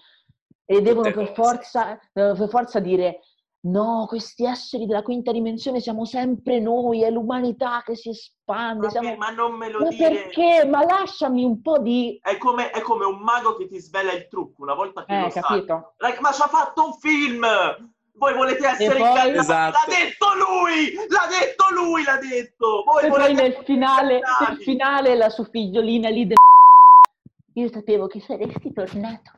e 0.65 0.83
devono 0.83 1.11
per 1.13 1.33
forza, 1.33 1.99
devono 2.13 2.35
per 2.37 2.49
forza 2.49 2.81
dire 2.81 3.21
no, 3.63 4.05
questi 4.09 4.45
esseri 4.45 4.87
della 4.87 5.03
quinta 5.03 5.33
dimensione 5.33 5.81
siamo 5.81 6.05
sempre 6.05 6.61
noi, 6.61 7.03
è 7.03 7.11
l'umanità 7.11 7.83
che 7.85 7.97
si 7.97 8.11
espande. 8.11 8.87
Ma, 8.87 8.91
siamo- 8.91 9.17
ma 9.17 9.31
non 9.31 9.55
me 9.55 9.71
lo 9.71 9.81
Ma 9.81 9.89
dire. 9.89 10.11
perché? 10.11 10.65
Ma 10.67 10.85
lasciami 10.85 11.43
un 11.45 11.61
po' 11.63 11.79
di... 11.79 12.19
È 12.23 12.37
come, 12.39 12.71
è 12.71 12.81
come 12.81 13.05
un 13.05 13.19
mago 13.19 13.57
che 13.57 13.67
ti 13.67 13.79
svela 13.81 14.13
il 14.13 14.29
trucco 14.29 14.63
una 14.63 14.75
volta 14.75 15.05
che 15.05 15.17
Eh, 15.17 15.21
lo 15.23 15.31
sa. 15.31 15.41
capito? 15.41 15.95
Raga, 15.97 16.21
Ma 16.21 16.33
ci 16.33 16.43
ha 16.43 16.47
fatto 16.49 16.85
un 16.87 16.93
film! 16.95 17.45
Voi 18.19 18.33
volete 18.35 18.67
essere 18.67 18.97
poi- 18.99 19.09
ingannati? 19.09 19.39
Esatto. 19.39 19.79
L'ha 19.79 19.95
detto 19.95 20.27
lui! 20.39 20.95
L'ha 21.09 21.27
detto 21.29 21.65
lui, 21.75 22.03
l'ha 22.05 22.17
detto! 22.19 22.83
Voi 22.87 23.05
E 23.05 23.09
poi 23.09 23.35
nel 23.35 23.63
finale, 23.65 24.21
nel 24.49 24.57
finale 24.63 25.15
la 25.17 25.29
sua 25.29 25.45
figliolina 25.45 26.09
lì 26.09 26.27
de... 26.27 26.35
Io 27.55 27.69
sapevo 27.71 28.07
che 28.07 28.21
saresti 28.21 28.73
tornato. 28.73 29.33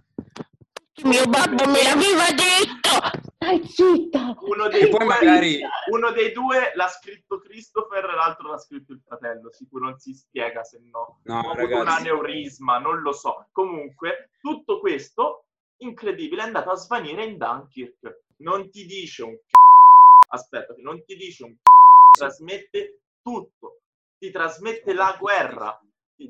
Mio 1.05 1.25
babbo 1.27 1.65
me 1.67 1.83
l'aveva 1.83 2.27
detto! 2.35 3.27
Stai 3.49 3.67
zitta! 3.67 4.37
Uno 4.41 4.69
dei, 4.69 4.83
E 4.83 4.89
poi 4.91 4.99
due, 4.99 5.07
magari 5.07 5.59
uno 5.91 6.11
dei 6.11 6.33
due 6.33 6.71
l'ha 6.75 6.89
scritto 6.89 7.41
Christopher 7.41 8.05
e 8.05 8.15
l'altro 8.15 8.51
l'ha 8.51 8.59
scritto 8.59 8.93
il 8.93 9.01
fratello. 9.01 9.51
Sicuro 9.51 9.87
non 9.87 9.99
si 9.99 10.13
spiega 10.13 10.63
se 10.65 10.79
no. 10.93 11.21
No, 11.23 11.41
Ho 11.41 11.53
avuto 11.53 11.81
un 11.81 11.89
aneurisma, 11.89 12.77
non 12.77 13.01
lo 13.01 13.13
so. 13.13 13.47
Comunque, 13.53 14.33
tutto 14.43 14.81
questo, 14.81 15.45
incredibile, 15.79 16.43
è 16.43 16.45
andato 16.45 16.73
a 16.73 16.75
svanire 16.75 17.25
in 17.25 17.39
Dunkirk. 17.39 18.25
Non 18.41 18.69
ti 18.69 18.85
dice 18.85 19.23
un 19.23 19.35
c***o. 19.35 20.27
Aspetta, 20.29 20.75
non 20.81 21.03
ti 21.07 21.17
dice 21.17 21.45
un 21.45 21.55
c***o. 21.55 22.19
Trasmette 22.19 23.01
tutto. 23.23 23.79
Ti 24.19 24.31
trasmette 24.31 24.93
la 24.93 25.17
guerra. 25.19 25.81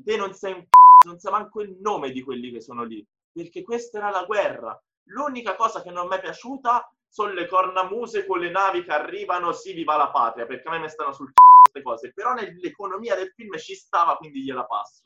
Te 0.05 0.15
non 0.15 0.33
sei 0.33 0.53
un 0.53 0.61
c***o, 0.61 1.05
non 1.05 1.19
sai 1.19 1.33
manco 1.33 1.59
il 1.59 1.75
nome 1.81 2.11
di 2.11 2.21
quelli 2.23 2.49
che 2.49 2.61
sono 2.61 2.85
lì. 2.85 3.05
Perché 3.29 3.61
questa 3.61 3.97
era 3.97 4.09
la 4.09 4.23
guerra. 4.23 4.81
L'unica 5.07 5.57
cosa 5.57 5.81
che 5.81 5.91
non 5.91 6.07
mi 6.07 6.15
è 6.15 6.21
piaciuta 6.21 6.93
sono 7.09 7.33
le 7.33 7.47
cornamuse 7.47 8.25
con 8.25 8.39
le 8.39 8.49
navi 8.49 8.83
che 8.83 8.91
arrivano, 8.91 9.51
sì, 9.51 9.73
viva 9.73 9.97
la 9.97 10.09
patria, 10.09 10.45
perché 10.45 10.67
a 10.67 10.71
me 10.71 10.79
mi 10.79 10.89
stanno 10.89 11.11
sul 11.11 11.27
c***o 11.31 11.61
queste 11.61 11.81
cose. 11.81 12.13
Però 12.13 12.33
nell'economia 12.33 13.15
del 13.15 13.31
film 13.35 13.57
ci 13.57 13.75
stava, 13.75 14.15
quindi 14.15 14.43
gliela 14.43 14.65
passo 14.65 15.03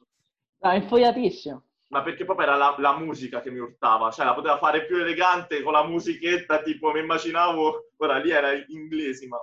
No, 0.59 0.69
è 0.71 0.75
infogliatissimo. 0.75 1.63
ma 1.87 2.01
perché 2.01 2.25
proprio 2.25 2.47
era 2.47 2.55
la, 2.55 2.75
la 2.79 2.97
musica 2.97 3.41
che 3.41 3.51
mi 3.51 3.59
urtava, 3.59 4.09
cioè 4.11 4.25
la 4.25 4.33
poteva 4.33 4.57
fare 4.57 4.85
più 4.85 4.97
elegante 4.97 5.61
con 5.61 5.73
la 5.73 5.83
musichetta, 5.83 6.61
tipo 6.61 6.91
mi 6.91 6.99
immaginavo, 6.99 7.91
ora 7.97 8.17
lì 8.17 8.31
era 8.31 8.51
in 8.53 8.65
inglesi, 8.69 9.27
ma 9.27 9.37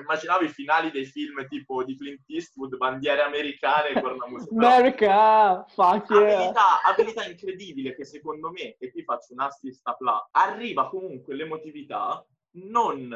immaginavo 0.00 0.44
i 0.44 0.48
finali 0.48 0.90
dei 0.90 1.04
film 1.04 1.46
tipo 1.48 1.84
di 1.84 1.96
Clint 1.96 2.22
Eastwood, 2.26 2.76
bandiere 2.76 3.22
americane 3.22 3.92
musica. 4.26 4.54
Però 4.54 4.74
America! 4.74 5.64
Fuck 5.68 6.10
yeah! 6.10 6.38
abilità, 6.38 6.82
abilità 6.82 7.24
incredibile 7.24 7.94
che 7.94 8.04
secondo 8.04 8.50
me, 8.50 8.76
e 8.78 8.90
qui 8.90 9.02
faccio 9.04 9.32
un 9.32 9.40
assist 9.40 9.86
apla, 9.86 10.28
arriva 10.32 10.88
comunque 10.88 11.34
l'emotività 11.34 12.24
non 12.52 13.08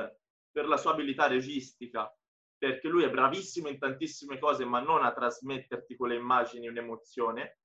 per 0.51 0.66
la 0.66 0.77
sua 0.77 0.92
abilità 0.92 1.27
registica, 1.27 2.12
perché 2.57 2.88
lui 2.88 3.03
è 3.03 3.11
bravissimo 3.11 3.68
in 3.68 3.79
tantissime 3.79 4.38
cose, 4.38 4.64
ma 4.64 4.81
non 4.81 5.05
a 5.05 5.12
trasmetterti 5.12 5.97
con 5.97 6.09
le 6.09 6.16
immagini 6.16 6.68
un'emozione. 6.68 7.59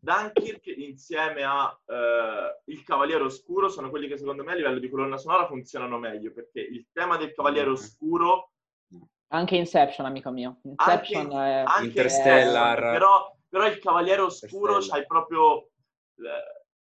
Dunkirk 0.00 0.66
insieme 0.66 1.42
a 1.42 1.76
eh, 1.84 2.60
Il 2.66 2.84
Cavaliere 2.84 3.24
Oscuro 3.24 3.68
sono 3.68 3.90
quelli 3.90 4.06
che 4.06 4.16
secondo 4.16 4.44
me 4.44 4.52
a 4.52 4.54
livello 4.54 4.78
di 4.78 4.88
colonna 4.88 5.18
sonora 5.18 5.48
funzionano 5.48 5.98
meglio, 5.98 6.32
perché 6.32 6.60
il 6.60 6.86
tema 6.92 7.16
del 7.16 7.34
Cavaliere 7.34 7.70
Mm. 7.70 7.72
Oscuro 7.72 8.52
Anche 9.28 9.56
Inception, 9.56 10.06
amico 10.06 10.30
mio. 10.30 10.60
Inception 10.62 11.24
Anche- 11.32 11.36
è... 11.36 11.64
anche 11.66 11.84
Interstellar. 11.86 12.76
Inception, 12.78 12.92
però, 12.92 13.36
però 13.48 13.66
il 13.66 13.78
Cavaliere 13.78 14.20
Oscuro 14.22 14.78
c'hai 14.80 15.06
proprio 15.06 15.68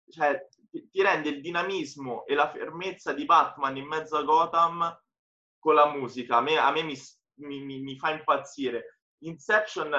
cioè, 0.09 0.47
ti, 0.69 1.01
rende 1.01 1.29
il 1.29 1.41
dinamismo 1.41 2.25
e 2.25 2.33
la 2.33 2.49
fermezza 2.49 3.13
di 3.13 3.25
Batman 3.25 3.75
in 3.77 3.85
mezzo 3.87 4.15
a 4.17 4.23
Gotham 4.23 5.01
con 5.59 5.73
la 5.75 5.87
musica. 5.89 6.37
A 6.37 6.41
me, 6.41 6.57
a 6.57 6.71
me 6.71 6.83
mi, 6.83 6.95
mi- 7.39 7.63
mi- 7.63 7.81
mi 7.81 7.97
fa 7.97 8.11
impazzire. 8.11 8.99
Inception 9.23 9.91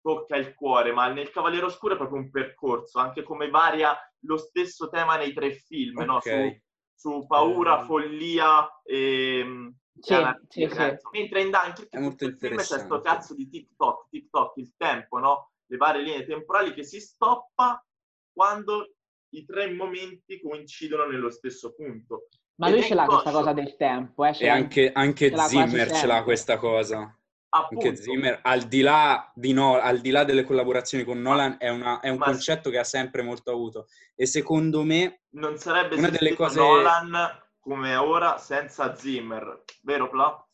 tocca 0.00 0.36
il 0.36 0.54
cuore, 0.54 0.92
ma 0.92 1.08
nel 1.08 1.30
Cavaliere 1.30 1.66
Oscuro 1.66 1.94
è 1.94 1.96
proprio 1.96 2.18
un 2.18 2.30
percorso, 2.30 2.98
anche 2.98 3.22
come 3.22 3.48
varia 3.48 3.96
lo 4.20 4.36
stesso 4.36 4.88
tema 4.88 5.16
nei 5.16 5.32
tre 5.32 5.52
film, 5.52 6.02
no? 6.02 6.16
Ok. 6.16 6.60
Su, 6.94 7.20
su 7.20 7.26
paura, 7.26 7.80
Eh. 7.80 7.84
follia 7.84 8.80
e, 8.82 9.72
Sì, 9.98 10.14
anarchia, 10.14 10.68
sì, 10.68 10.74
sì. 10.74 10.96
Mentre 11.18 11.40
in 11.42 11.50
Dunkirk 11.50 11.88
È 11.90 11.98
molto 11.98 12.16
tutto 12.16 12.24
il 12.26 12.36
film 12.36 12.56
c'è 12.56 12.62
sto 12.64 12.74
interessante. 12.74 13.08
cazzo 13.08 13.34
di 13.34 13.48
TikTok, 13.48 14.08
TikTok, 14.10 14.56
il 14.58 14.72
tempo, 14.76 15.18
no? 15.18 15.50
Le 15.66 15.76
varie 15.76 16.02
linee 16.02 16.26
temporali 16.26 16.74
che 16.74 16.84
si 16.84 17.00
stoppa 17.00 17.84
quando 18.32 18.94
i 19.30 19.44
tre 19.44 19.72
momenti 19.72 20.40
coincidono 20.40 21.06
nello 21.06 21.30
stesso 21.30 21.74
punto. 21.74 22.28
Ma 22.56 22.68
Ed 22.68 22.74
lui 22.74 22.82
ce 22.84 22.94
l'ha 22.94 23.04
questa 23.06 23.30
cosa 23.32 23.52
del 23.52 23.76
tempo, 23.76 24.24
eh? 24.24 24.34
E 24.38 24.48
anche, 24.48 24.92
anche 24.92 25.30
ce 25.30 25.38
Zimmer 25.48 25.90
ce 25.90 26.06
l'ha 26.06 26.22
questa 26.22 26.56
cosa. 26.58 27.18
Appunto, 27.48 27.86
Anche 27.88 28.00
Zimmer, 28.02 28.40
al 28.42 28.62
di 28.64 28.80
là, 28.82 29.30
di 29.34 29.52
no, 29.54 29.78
al 29.78 30.00
di 30.00 30.10
là 30.10 30.24
delle 30.24 30.44
collaborazioni 30.44 31.04
con 31.04 31.20
Nolan, 31.22 31.56
è, 31.58 31.68
una- 31.70 32.00
è 32.00 32.10
un 32.10 32.18
Ma- 32.18 32.26
concetto 32.26 32.68
che 32.70 32.78
ha 32.78 32.84
sempre 32.84 33.22
molto 33.22 33.50
avuto. 33.50 33.86
E 34.14 34.26
secondo 34.26 34.82
me, 34.82 35.22
non 35.30 35.56
sarebbe 35.56 35.96
una 35.96 36.10
delle 36.10 36.34
cose- 36.34 36.58
Nolan 36.58 37.44
come 37.66 37.90
è 37.90 37.98
ora 37.98 38.38
senza 38.38 38.94
Zimmer, 38.94 39.64
vero 39.82 40.08
Pla? 40.08 40.48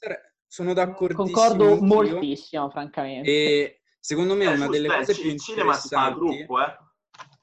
sono 0.46 0.72
d'accordissimo. 0.72 1.24
Concordo 1.24 1.72
anch'io. 1.72 1.86
moltissimo, 1.86 2.70
francamente. 2.70 3.30
E 3.30 3.80
secondo 4.00 4.34
me 4.34 4.44
Eh, 4.44 4.46
una 4.48 4.56
giusto, 4.56 4.72
delle 4.72 4.86
eh, 4.88 4.96
cose 4.98 5.20
più 5.20 5.38
cinema 5.38 5.72
si 5.74 5.88
fa 5.88 6.04
a 6.04 6.08
interessanti... 6.08 6.36
gruppo, 6.36 6.62
eh. 6.62 6.78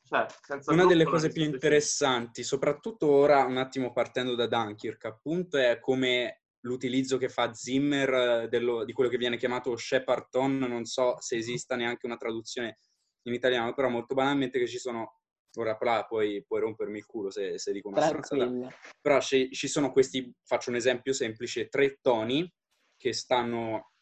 Cioè, 0.09 0.25
Una 0.73 0.85
delle 0.85 1.05
cose 1.05 1.29
più 1.29 1.43
interessanti, 1.43 2.41
soprattutto 2.41 3.07
ora, 3.07 3.45
un 3.45 3.57
attimo 3.57 3.93
partendo 3.93 4.33
da 4.33 4.47
Dunkirk, 4.47 5.05
appunto, 5.05 5.57
è 5.57 5.79
come 5.79 6.41
l'utilizzo 6.61 7.17
che 7.17 7.29
fa 7.29 7.53
Zimmer 7.53 8.13
eh, 8.43 8.47
dello- 8.49 8.83
di 8.85 8.91
quello 8.93 9.09
che 9.09 9.17
viene 9.17 9.37
chiamato 9.37 9.75
Shepperton, 9.77 10.57
non 10.57 10.85
so 10.85 11.15
se 11.19 11.37
esista 11.37 11.75
neanche 11.75 12.07
una 12.07 12.17
traduzione 12.17 12.79
in 13.27 13.33
italiano, 13.33 13.73
però 13.75 13.89
molto 13.89 14.15
banalmente 14.15 14.57
che 14.57 14.67
ci 14.67 14.79
sono, 14.79 15.18
ora 15.55 15.75
Pla, 15.77 16.05
puoi, 16.05 16.43
puoi 16.45 16.61
rompermi 16.61 16.97
il 16.97 17.05
culo 17.05 17.31
se, 17.31 17.57
se 17.57 17.71
dico 17.71 17.89
una 17.89 18.01
stronzata, 18.01 18.75
però 19.01 19.19
ci, 19.19 19.51
ci 19.51 19.67
sono 19.67 19.91
questi, 19.91 20.33
faccio 20.43 20.69
un 20.69 20.75
esempio 20.75 21.13
semplice, 21.13 21.69
tre 21.69 21.99
toni 22.01 22.51
che 22.95 23.13
stanno 23.13 23.93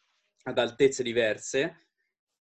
ad 0.44 0.58
altezze 0.58 1.04
diverse, 1.04 1.88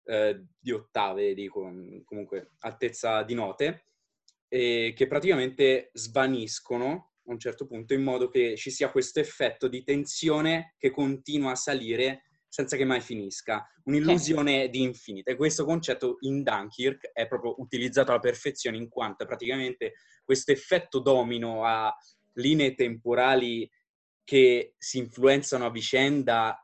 eh, 0.05 0.45
di 0.59 0.73
ottave, 0.73 1.35
dico, 1.35 1.65
mm, 1.65 2.01
comunque 2.05 2.53
altezza 2.61 3.23
di 3.23 3.35
note, 3.35 3.87
e 4.49 4.93
che 4.95 5.07
praticamente 5.07 5.91
svaniscono 5.95 7.13
a 7.27 7.33
un 7.33 7.39
certo 7.39 7.67
punto 7.67 7.95
in 7.95 8.03
modo 8.03 8.29
che 8.29 8.57
ci 8.57 8.71
sia 8.71 8.91
questo 8.91 9.21
effetto 9.21 9.69
di 9.69 9.83
tensione 9.83 10.75
che 10.77 10.91
continua 10.91 11.53
a 11.53 11.57
salire 11.57 12.25
senza 12.53 12.77
che 12.77 12.85
mai 12.85 13.01
finisca, 13.01 13.67
un'illusione 13.85 14.69
di 14.69 14.83
infinito. 14.83 15.31
E 15.31 15.37
questo 15.37 15.65
concetto 15.65 16.19
in 16.21 16.43
Dunkirk 16.43 17.13
è 17.15 17.27
proprio 17.27 17.59
utilizzato 17.59 18.11
alla 18.11 18.21
perfezione 18.21 18.77
in 18.77 18.91
quanto 18.91 19.25
praticamente 19.25 19.95
questo 20.23 20.53
effetto 20.53 20.99
domino 20.99 21.65
a 21.65 21.91
linee 22.35 22.75
temporali 22.75 23.67
che 24.23 24.75
si 24.77 24.99
influenzano 24.99 25.65
a 25.65 25.71
vicenda 25.71 26.63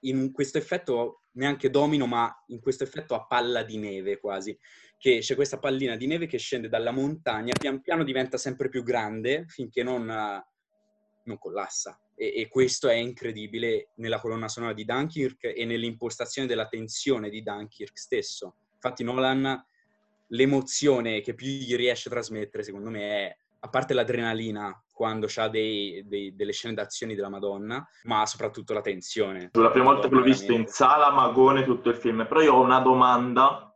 in 0.00 0.32
questo 0.32 0.58
effetto 0.58 1.20
neanche 1.34 1.70
domino, 1.70 2.06
ma 2.06 2.34
in 2.48 2.58
questo 2.58 2.82
effetto 2.82 3.14
a 3.14 3.26
palla 3.26 3.62
di 3.62 3.78
neve 3.78 4.18
quasi, 4.18 4.58
che 4.98 5.20
c'è 5.20 5.36
questa 5.36 5.60
pallina 5.60 5.94
di 5.94 6.08
neve 6.08 6.26
che 6.26 6.38
scende 6.38 6.68
dalla 6.68 6.90
montagna, 6.90 7.52
pian 7.56 7.80
piano 7.80 8.02
diventa 8.02 8.38
sempre 8.38 8.68
più 8.68 8.82
grande 8.82 9.44
finché 9.46 9.84
non, 9.84 10.42
non 11.24 11.38
collassa. 11.38 11.98
E, 12.14 12.32
e 12.36 12.48
questo 12.48 12.88
è 12.88 12.94
incredibile 12.94 13.90
nella 13.96 14.20
colonna 14.20 14.48
sonora 14.48 14.72
di 14.72 14.84
Dunkirk 14.84 15.44
e 15.44 15.64
nell'impostazione 15.64 16.48
della 16.48 16.66
tensione 16.66 17.28
di 17.28 17.42
Dunkirk 17.42 17.98
stesso. 17.98 18.54
Infatti 18.74 19.02
Nolan, 19.02 19.64
l'emozione 20.28 21.20
che 21.20 21.34
più 21.34 21.46
gli 21.46 21.76
riesce 21.76 22.08
a 22.08 22.12
trasmettere, 22.12 22.62
secondo 22.62 22.90
me, 22.90 23.00
è, 23.00 23.36
a 23.60 23.68
parte 23.68 23.94
l'adrenalina, 23.94 24.78
quando 24.92 25.26
dei, 25.50 26.06
delle 26.06 26.52
scene 26.52 26.74
d'azione 26.74 27.14
della 27.14 27.28
Madonna, 27.28 27.84
ma 28.04 28.24
soprattutto 28.26 28.72
la 28.72 28.80
tensione. 28.80 29.50
La 29.52 29.70
prima 29.70 29.92
volta 29.92 30.08
che 30.08 30.14
l'ho 30.14 30.22
visto 30.22 30.52
in 30.52 30.66
sala, 30.66 31.10
magone 31.10 31.64
tutto 31.64 31.88
il 31.88 31.96
film, 31.96 32.26
però 32.28 32.40
io 32.40 32.54
ho 32.54 32.62
una 32.62 32.80
domanda 32.80 33.74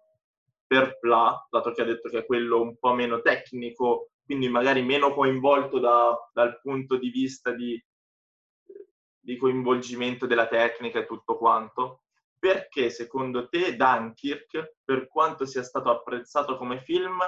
per 0.67 0.99
Pla, 1.01 1.47
dato 1.51 1.73
che 1.73 1.83
ha 1.83 1.87
detto 1.87 2.09
che 2.09 2.19
è 2.19 2.27
quello 2.27 2.61
un 2.61 2.77
po' 2.79 2.93
meno 2.93 3.21
tecnico, 3.21 4.11
quindi 4.29 4.51
magari 4.51 4.83
meno 4.83 5.15
coinvolto 5.15 5.79
da, 5.79 6.15
dal 6.35 6.61
punto 6.61 6.99
di 6.99 7.09
vista 7.09 7.51
di, 7.53 7.83
di 9.19 9.37
coinvolgimento 9.39 10.27
della 10.27 10.47
tecnica 10.47 10.99
e 10.99 11.07
tutto 11.07 11.39
quanto 11.39 12.03
perché 12.39 12.91
secondo 12.91 13.49
te 13.49 13.75
Dunkirk, 13.75 14.75
per 14.85 15.09
quanto 15.09 15.47
sia 15.47 15.63
stato 15.63 15.89
apprezzato 15.89 16.59
come 16.59 16.83
film, 16.83 17.19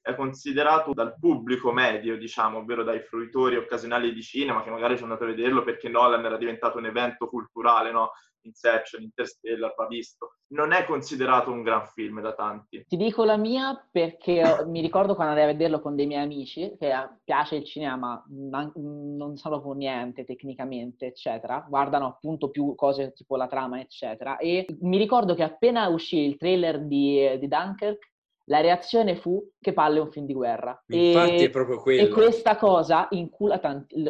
è 0.00 0.16
considerato 0.16 0.92
dal 0.92 1.16
pubblico 1.16 1.70
medio, 1.70 2.18
diciamo, 2.18 2.58
ovvero 2.58 2.82
dai 2.82 3.00
fruitori 3.00 3.54
occasionali 3.54 4.12
di 4.12 4.22
cinema 4.22 4.64
che 4.64 4.70
magari 4.70 4.96
sono 4.96 5.12
andati 5.12 5.30
a 5.30 5.34
vederlo 5.34 5.62
perché 5.62 5.88
Nolan 5.88 6.24
era 6.24 6.36
diventato 6.36 6.78
un 6.78 6.86
evento 6.86 7.28
culturale, 7.28 7.92
no? 7.92 8.10
Inception, 8.40 9.02
Interstellar, 9.02 9.74
va 9.76 9.86
visto. 9.86 10.37
Non 10.50 10.72
è 10.72 10.84
considerato 10.84 11.50
un 11.50 11.62
gran 11.62 11.86
film 11.86 12.20
da 12.20 12.32
tanti. 12.32 12.84
Ti 12.88 12.96
dico 12.96 13.24
la 13.24 13.36
mia 13.36 13.86
perché 13.90 14.64
mi 14.66 14.80
ricordo 14.80 15.14
quando 15.14 15.32
andai 15.32 15.48
a 15.48 15.52
vederlo 15.52 15.80
con 15.80 15.94
dei 15.94 16.06
miei 16.06 16.22
amici, 16.22 16.74
che 16.78 16.92
piace 17.22 17.56
il 17.56 17.64
cinema, 17.64 18.24
ma 18.50 18.70
non 18.74 19.36
sanno 19.36 19.60
proprio 19.60 19.74
niente 19.74 20.24
tecnicamente, 20.24 21.06
eccetera. 21.06 21.66
Guardano 21.68 22.06
appunto 22.06 22.48
più 22.48 22.74
cose 22.74 23.12
tipo 23.12 23.36
la 23.36 23.46
trama, 23.46 23.80
eccetera. 23.80 24.38
E 24.38 24.64
mi 24.80 24.96
ricordo 24.96 25.34
che 25.34 25.42
appena 25.42 25.88
uscì 25.88 26.18
il 26.18 26.38
trailer 26.38 26.80
di, 26.80 27.38
di 27.38 27.46
Dunkirk, 27.46 28.12
la 28.48 28.60
reazione 28.60 29.16
fu 29.16 29.46
che 29.60 29.72
palle 29.72 29.98
è 29.98 30.00
un 30.00 30.10
film 30.10 30.26
di 30.26 30.32
guerra. 30.32 30.82
Infatti 30.88 31.42
e, 31.42 31.44
è 31.44 31.50
proprio 31.50 31.80
quello. 31.80 32.02
E 32.02 32.08
questa 32.08 32.56
cosa 32.56 33.06
incula 33.10 33.58
tanti, 33.58 34.02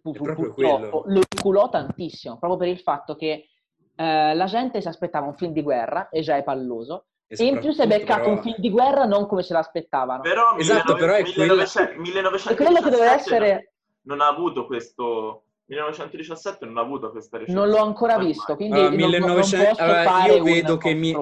purtroppo 0.00 1.04
lo 1.06 1.22
inculò 1.34 1.68
tantissimo, 1.68 2.38
proprio 2.38 2.58
per 2.58 2.68
il 2.68 2.80
fatto 2.80 3.14
che 3.14 3.46
eh, 3.96 4.34
la 4.34 4.44
gente 4.46 4.80
si 4.80 4.88
aspettava 4.88 5.26
un 5.26 5.34
film 5.34 5.52
di 5.52 5.62
guerra 5.62 6.08
e 6.08 6.20
già 6.22 6.36
è 6.36 6.42
palloso. 6.42 7.06
E, 7.26 7.36
e 7.38 7.46
in 7.46 7.60
più 7.60 7.72
si 7.72 7.82
è 7.82 7.86
beccato 7.86 8.22
però... 8.22 8.32
un 8.32 8.42
film 8.42 8.56
di 8.58 8.70
guerra 8.70 9.04
non 9.04 9.26
come 9.26 9.42
se 9.42 9.52
l'aspettavano. 9.52 10.22
Però, 10.22 10.56
esatto, 10.56 10.94
19... 10.94 11.00
però 11.00 11.14
è 11.14 11.22
19... 11.22 11.96
1917 11.98 12.62
quello 12.62 12.80
che 12.82 12.90
deve 12.90 13.10
essere... 13.10 13.72
non 14.02 14.20
ha 14.20 14.26
avuto 14.26 14.66
questo 14.66 15.44
1917 15.66 16.66
non 16.66 16.78
ha 16.78 16.80
avuto 16.80 17.12
questa 17.12 17.38
ricerca. 17.38 17.60
Non 17.60 17.70
l'ho 17.70 17.80
ancora 17.80 18.18
visto, 18.18 18.56
quindi 18.56 18.76
allora, 18.76 18.88
non, 18.88 18.98
1900... 18.98 19.84
non 19.84 19.94
allora, 19.94 20.26
io 20.26 20.42
vedo 20.42 20.76
che 20.76 20.94
mi... 20.94 21.14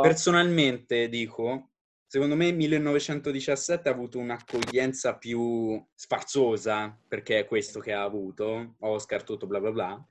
personalmente 0.00 1.08
dico 1.08 1.70
Secondo 2.10 2.36
me 2.36 2.52
1917 2.52 3.86
ha 3.86 3.92
avuto 3.92 4.18
un'accoglienza 4.18 5.18
più 5.18 5.78
sfarzosa, 5.94 6.96
perché 7.06 7.40
è 7.40 7.44
questo 7.44 7.80
che 7.80 7.92
ha 7.92 8.02
avuto, 8.02 8.76
Oscar, 8.78 9.22
tutto 9.22 9.46
bla 9.46 9.60
bla 9.60 9.72
bla, 9.72 10.06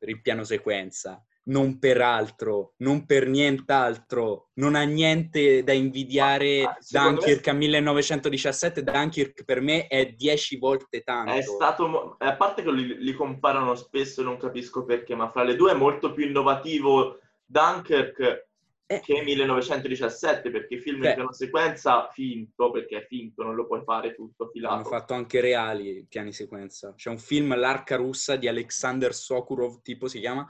per 0.00 0.08
il 0.08 0.22
piano 0.22 0.44
sequenza. 0.44 1.22
Non 1.42 1.78
per 1.78 2.00
altro, 2.00 2.74
non 2.78 3.06
per 3.06 3.26
nient'altro, 3.28 4.50
non 4.54 4.74
ha 4.74 4.82
niente 4.82 5.62
da 5.62 5.72
invidiare 5.72 6.62
ah, 6.62 6.76
Dunkirk 6.88 7.46
me... 7.46 7.52
a 7.52 7.54
1917. 7.54 8.82
Dunkirk 8.82 9.44
per 9.44 9.60
me 9.60 9.86
è 9.86 10.06
dieci 10.06 10.56
volte 10.58 11.02
tanto. 11.02 11.32
È 11.32 11.42
stato, 11.42 12.16
a 12.18 12.36
parte 12.36 12.62
che 12.62 12.72
li, 12.72 12.98
li 12.98 13.12
comparano 13.12 13.74
spesso, 13.74 14.22
non 14.22 14.38
capisco 14.38 14.84
perché, 14.84 15.14
ma 15.14 15.28
fra 15.28 15.42
le 15.42 15.56
due 15.56 15.72
è 15.72 15.74
molto 15.74 16.12
più 16.12 16.26
innovativo 16.26 17.18
Dunkirk 17.44 18.49
eh. 18.90 19.00
che 19.00 19.22
1917, 19.22 20.50
perché 20.50 20.74
il 20.74 20.82
film 20.82 20.98
Beh. 20.98 21.08
in 21.10 21.14
piano 21.14 21.32
sequenza 21.32 22.08
finto, 22.10 22.72
perché 22.72 22.98
è 22.98 23.06
finto, 23.06 23.44
non 23.44 23.54
lo 23.54 23.64
puoi 23.66 23.82
fare 23.84 24.16
tutto 24.16 24.48
filato. 24.48 24.74
Hanno 24.74 24.84
fatto 24.84 25.14
anche 25.14 25.40
reali 25.40 26.04
piani 26.08 26.32
sequenza. 26.32 26.92
C'è 26.96 27.08
un 27.08 27.18
film, 27.18 27.56
L'arca 27.56 27.94
russa 27.94 28.34
di 28.34 28.48
Alexander 28.48 29.14
Sokurov, 29.14 29.80
tipo 29.82 30.08
si 30.08 30.18
chiama, 30.18 30.44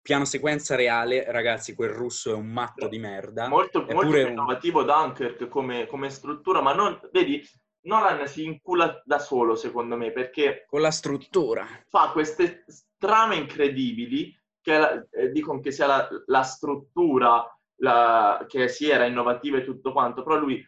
piano 0.00 0.24
sequenza 0.24 0.76
reale, 0.76 1.24
ragazzi, 1.32 1.74
quel 1.74 1.90
russo 1.90 2.30
è 2.30 2.34
un 2.34 2.46
matto 2.46 2.86
di 2.86 3.00
merda. 3.00 3.48
Molto, 3.48 3.84
molto 3.90 4.10
più 4.10 4.28
innovativo 4.28 4.80
un... 4.80 4.86
Dunkirk 4.86 5.48
come, 5.48 5.86
come 5.86 6.08
struttura, 6.08 6.62
ma 6.62 6.72
non, 6.74 7.00
vedi, 7.10 7.44
Nolan 7.86 8.28
si 8.28 8.44
incula 8.44 9.02
da 9.04 9.18
solo, 9.18 9.56
secondo 9.56 9.96
me, 9.96 10.12
perché... 10.12 10.66
Con 10.68 10.82
la 10.82 10.92
struttura. 10.92 11.66
Fa 11.88 12.10
queste 12.12 12.64
trame 12.96 13.34
incredibili, 13.34 14.32
che 14.60 15.08
eh, 15.10 15.32
dicono 15.32 15.58
che 15.58 15.72
sia 15.72 15.86
la, 15.86 16.08
la 16.26 16.42
struttura 16.42 17.44
la, 17.82 18.44
che 18.48 18.68
sì, 18.68 18.88
era 18.88 19.04
innovativa 19.04 19.58
e 19.58 19.64
tutto 19.64 19.92
quanto, 19.92 20.22
però 20.22 20.38
lui 20.38 20.64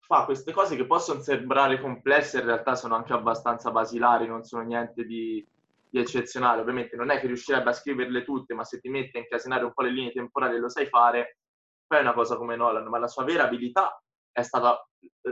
fa 0.00 0.24
queste 0.24 0.52
cose 0.52 0.76
che 0.76 0.86
possono 0.86 1.20
sembrare 1.20 1.80
complesse, 1.80 2.38
in 2.38 2.46
realtà 2.46 2.74
sono 2.74 2.94
anche 2.94 3.12
abbastanza 3.12 3.70
basilari, 3.70 4.26
non 4.26 4.42
sono 4.44 4.62
niente 4.62 5.04
di, 5.04 5.44
di 5.88 5.98
eccezionale. 5.98 6.60
Ovviamente 6.60 6.96
non 6.96 7.10
è 7.10 7.20
che 7.20 7.26
riuscirebbe 7.26 7.70
a 7.70 7.72
scriverle 7.72 8.24
tutte, 8.24 8.54
ma 8.54 8.64
se 8.64 8.80
ti 8.80 8.88
metti 8.88 9.16
a 9.16 9.20
incasinare 9.20 9.64
un 9.64 9.72
po' 9.72 9.82
le 9.82 9.90
linee 9.90 10.12
temporali 10.12 10.56
e 10.56 10.58
lo 10.58 10.68
sai 10.68 10.86
fare, 10.86 11.38
fai 11.86 12.00
una 12.00 12.14
cosa 12.14 12.36
come 12.36 12.56
Nolan, 12.56 12.88
ma 12.88 12.98
la 12.98 13.08
sua 13.08 13.24
vera 13.24 13.44
abilità 13.44 14.00
è 14.32 14.42
stata 14.42 14.86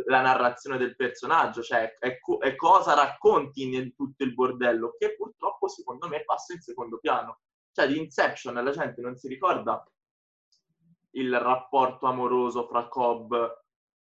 la 0.07 0.23
narrazione 0.23 0.79
del 0.79 0.97
personaggio, 0.97 1.62
cioè 1.62 1.92
è, 1.99 2.18
è 2.40 2.55
cosa 2.57 2.94
racconti 2.94 3.62
in 3.62 3.94
tutto 3.94 4.25
il 4.25 4.35
bordello, 4.35 4.94
che 4.99 5.14
purtroppo 5.16 5.68
secondo 5.68 6.09
me 6.09 6.23
passa 6.25 6.53
in 6.53 6.61
secondo 6.61 6.99
piano. 6.99 7.40
Cioè 7.73 7.88
di 7.88 7.99
Inception 7.99 8.55
la 8.55 8.70
gente 8.70 9.01
non 9.01 9.16
si 9.16 9.27
ricorda 9.27 9.85
il 11.14 11.38
rapporto 11.38 12.07
amoroso 12.07 12.66
fra 12.66 12.87
Cobb 12.88 13.35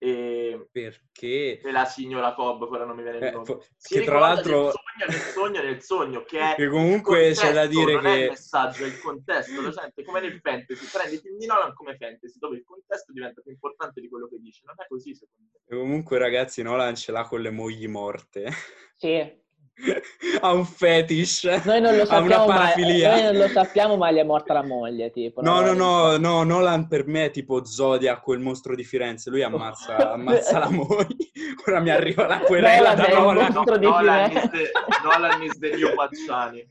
e, 0.01 0.69
Perché? 0.71 1.59
e 1.59 1.71
la 1.73 1.85
signora 1.85 2.33
Cobb, 2.33 2.65
quella 2.67 2.85
non 2.85 2.95
mi 2.95 3.03
viene 3.03 3.19
il 3.19 3.25
eh, 3.25 3.31
nome. 3.33 3.45
fo- 3.45 3.65
che 3.83 4.05
tra 4.05 4.21
l'altro... 4.21 4.65
Nel 4.65 4.73
sogno, 4.73 5.07
nel 5.09 5.21
sogno, 5.21 5.63
nel 5.63 5.83
sogno, 5.83 6.23
che 6.25 6.53
è... 6.53 6.55
Che 6.55 6.69
comunque 6.69 7.33
c'è 7.33 7.53
da 7.53 7.67
dire 7.67 7.95
non 7.95 8.03
che... 8.03 8.09
è 8.09 8.23
il 8.23 8.29
messaggio, 8.29 8.85
è 8.85 8.87
il 8.87 9.01
contesto, 9.01 9.61
la 9.61 9.71
gente, 9.71 10.05
come 10.05 10.21
nel 10.21 10.39
fantasy, 10.41 10.87
prendi 10.87 11.21
di 11.37 11.47
Nolan 11.47 11.75
come 11.75 11.97
fantasy, 11.97 12.39
dove 12.39 12.57
il 12.57 12.65
contesto 12.65 13.13
diventa 13.13 13.41
più 13.41 13.51
importante 13.51 14.01
di 14.01 14.09
quello 14.09 14.29
che 14.29 14.39
dice. 14.39 14.63
Non 14.65 14.77
è 14.79 14.87
così, 14.87 15.15
secondo 15.15 15.51
me. 15.53 15.61
E 15.67 15.77
comunque, 15.77 16.19
ragazzi, 16.19 16.63
Nolan 16.63 16.95
ce 16.95 17.11
l'ha 17.11 17.25
con 17.25 17.41
le 17.41 17.51
mogli 17.51 17.89
morte. 17.89 18.51
Sì, 18.95 19.47
ha 20.41 20.53
un 20.53 20.64
fetish, 20.64 21.45
noi 21.64 21.81
non 21.81 21.97
lo 21.97 22.05
sappiamo, 22.05 22.35
ha 22.35 22.45
una 22.45 22.55
parafilia. 22.55 23.09
Ma, 23.09 23.14
noi 23.14 23.25
non 23.25 23.37
lo 23.37 23.49
sappiamo, 23.49 23.97
ma 23.97 24.11
gli 24.11 24.17
è 24.17 24.25
morta 24.25 24.53
la 24.53 24.64
moglie. 24.64 25.11
Tipo, 25.11 25.41
no, 25.41 25.61
no, 25.61 25.73
no, 25.73 26.17
no, 26.17 26.43
Nolan 26.43 26.88
per 26.88 27.07
me 27.07 27.27
è 27.27 27.31
tipo 27.31 27.64
Zodiac, 27.64 28.23
quel 28.23 28.41
mostro 28.41 28.75
di 28.75 28.85
Firenze. 28.85 29.31
Lui 29.31 29.43
ammazza, 29.43 29.97
ammazza 30.12 30.59
la 30.59 30.71
moglie. 30.71 31.17
Ora 31.67 31.81
mi 31.81 31.91
arriva 31.91 32.27
la 32.27 32.41
querela 32.41 32.95
da 32.95 33.09
Nolan. 33.09 33.53
No, 33.53 33.62
Nolan, 33.62 34.31
is 34.33 34.51
the, 34.51 34.71
Nolan 35.05 35.43
is 35.43 35.59
the 35.59 35.77
new 35.77 35.95
Pacciani. 35.95 36.67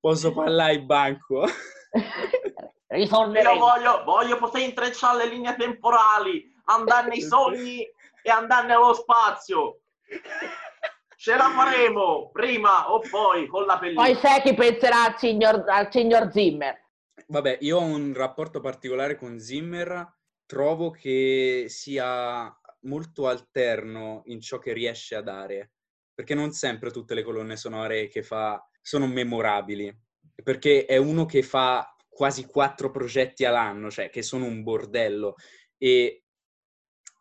Posso 0.00 0.32
parlare 0.32 0.74
in 0.74 0.86
banco? 0.86 1.44
Io 2.90 3.08
voglio, 3.58 4.04
voglio 4.04 4.36
poter 4.38 4.62
intrecciare 4.62 5.24
le 5.24 5.30
linee 5.30 5.56
temporali, 5.56 6.44
andare 6.66 7.08
nei 7.08 7.20
sogni 7.20 7.80
e 8.22 8.30
andare 8.30 8.68
nello 8.68 8.94
spazio. 8.94 9.80
Ce 11.18 11.34
la 11.34 11.48
faremo 11.48 12.30
prima 12.30 12.92
o 12.92 13.00
poi 13.00 13.46
con 13.46 13.64
la 13.64 13.78
pellicola. 13.78 14.06
Poi 14.06 14.16
sai 14.16 14.42
chi 14.42 14.54
penserà 14.54 15.04
al 15.04 15.18
signor, 15.18 15.64
al 15.66 15.90
signor 15.90 16.30
Zimmer. 16.30 16.78
Vabbè, 17.28 17.58
io 17.62 17.78
ho 17.78 17.82
un 17.82 18.12
rapporto 18.14 18.60
particolare 18.60 19.16
con 19.16 19.40
Zimmer. 19.40 20.14
Trovo 20.44 20.90
che 20.90 21.64
sia 21.68 22.54
molto 22.82 23.28
alterno 23.28 24.22
in 24.26 24.42
ciò 24.42 24.58
che 24.58 24.74
riesce 24.74 25.14
a 25.14 25.22
dare. 25.22 25.72
Perché 26.14 26.34
non 26.34 26.52
sempre 26.52 26.90
tutte 26.90 27.14
le 27.14 27.22
colonne 27.22 27.56
sonore 27.56 28.08
che 28.08 28.22
fa 28.22 28.62
sono 28.82 29.06
memorabili. 29.06 29.92
Perché 30.42 30.84
è 30.84 30.98
uno 30.98 31.24
che 31.24 31.42
fa 31.42 31.96
quasi 32.06 32.44
quattro 32.44 32.90
progetti 32.90 33.46
all'anno, 33.46 33.90
cioè 33.90 34.10
che 34.10 34.22
sono 34.22 34.44
un 34.44 34.62
bordello. 34.62 35.36
E 35.78 36.24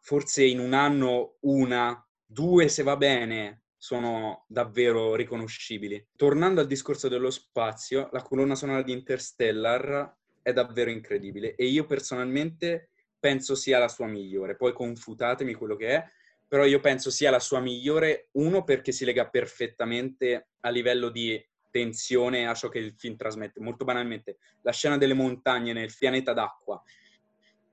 forse 0.02 0.44
in 0.44 0.60
un 0.60 0.74
anno 0.74 1.38
una, 1.42 2.06
due 2.26 2.68
se 2.68 2.84
va 2.84 2.98
bene, 2.98 3.64
sono 3.86 4.45
davvero 4.48 5.13
riconoscibili. 5.13 6.04
Tornando 6.15 6.60
al 6.60 6.65
discorso 6.65 7.08
dello 7.08 7.30
spazio, 7.30 8.10
la 8.13 8.24
colonna 8.24 8.56
sonora 8.56 8.82
di 8.82 8.91
Interstellar 8.91 10.12
è 10.41 10.52
davvero 10.54 10.89
incredibile 10.89 11.54
e 11.54 11.65
io 11.65 11.86
personalmente 11.86 12.89
penso 13.19 13.54
sia 13.54 13.78
la 13.78 13.88
sua 13.88 14.08
migliore. 14.08 14.56
Poi 14.56 14.74
confutatemi 14.74 15.54
quello 15.54 15.76
che 15.76 15.88
è, 15.89 16.04
però 16.48 16.65
io 16.65 16.80
penso 16.80 17.12
sia 17.12 17.30
la 17.30 17.39
sua 17.39 17.60
migliore, 17.60 18.30
uno 18.32 18.63
perché 18.63 18.91
si 18.91 19.06
lega 19.06 19.30
perfettamente 19.30 20.48
a 20.62 20.69
livello 20.69 21.10
di 21.10 21.39
tensione 21.69 22.48
a 22.48 22.56
ciò 22.56 22.69
che 22.69 22.80
il 22.80 22.95
film 22.98 23.15
trasmette. 23.15 23.60
Molto 23.60 23.86
banalmente, 23.86 24.38
la 24.63 24.71
scena 24.71 24.98
delle 24.98 25.13
montagne 25.13 25.74
nel 25.74 25.93
pianeta 25.95 26.34
d'acqua 26.34 26.82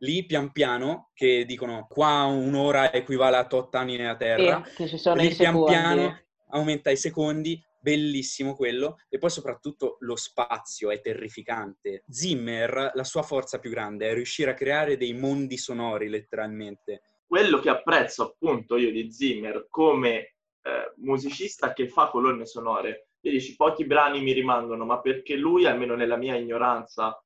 lì 0.03 0.25
pian 0.27 0.53
piano, 0.53 1.11
che 1.15 1.45
dicono 1.45 1.87
qua 1.89 2.25
un'ora 2.25 2.93
equivale 2.93 3.37
a 3.37 3.47
tot 3.47 3.75
anni 3.75 3.97
nella 3.97 4.17
Terra, 4.17 4.63
Sì, 4.67 4.75
che 4.75 4.89
ci 4.89 4.99
sono 4.99 5.21
lì 5.21 5.27
i 5.31 5.35
pian 5.35 5.55
secondi. 5.55 5.71
piano 5.71 6.21
aumenta 6.51 6.91
i 6.91 6.97
secondi, 6.97 7.61
bellissimo 7.81 8.55
quello, 8.55 8.99
e 9.09 9.19
poi 9.19 9.31
soprattutto 9.31 9.97
lo 10.01 10.17
spazio 10.17 10.91
è 10.91 11.01
terrificante. 11.01 12.05
Zimmer, 12.09 12.91
la 12.95 13.05
sua 13.05 13.23
forza 13.23 13.59
più 13.59 13.71
grande 13.71 14.09
è 14.09 14.15
riuscire 14.15 14.51
a 14.51 14.55
creare 14.55 14.97
dei 14.97 15.15
mondi 15.15 15.57
sonori, 15.57 16.09
letteralmente. 16.09 17.03
Quello 17.27 17.59
che 17.61 17.71
apprezzo 17.71 18.23
appunto 18.25 18.77
io 18.77 18.91
di 18.91 19.11
Zimmer 19.11 19.67
come 19.71 20.35
eh, 20.63 20.93
musicista 20.97 21.73
che 21.73 21.89
fa 21.89 22.09
colonne 22.09 22.45
sonore, 22.45 23.07
e 23.21 23.31
dici 23.31 23.57
pochi 23.57 23.87
brani 23.87 24.21
mi 24.21 24.33
rimangono, 24.33 24.85
ma 24.85 25.01
perché 25.01 25.37
lui, 25.37 25.65
almeno 25.65 25.95
nella 25.95 26.17
mia 26.17 26.37
ignoranza 26.37 27.25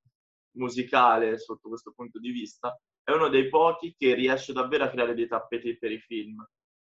musicale 0.57 1.39
sotto 1.39 1.69
questo 1.69 1.93
punto 1.95 2.19
di 2.19 2.31
vista, 2.31 2.79
è 3.03 3.13
uno 3.13 3.29
dei 3.29 3.49
pochi 3.49 3.95
che 3.97 4.15
riesce 4.15 4.53
davvero 4.53 4.85
a 4.85 4.89
creare 4.89 5.15
dei 5.15 5.29
tappeti 5.29 5.79
per 5.79 5.93
i 5.93 5.99
film. 5.99 6.45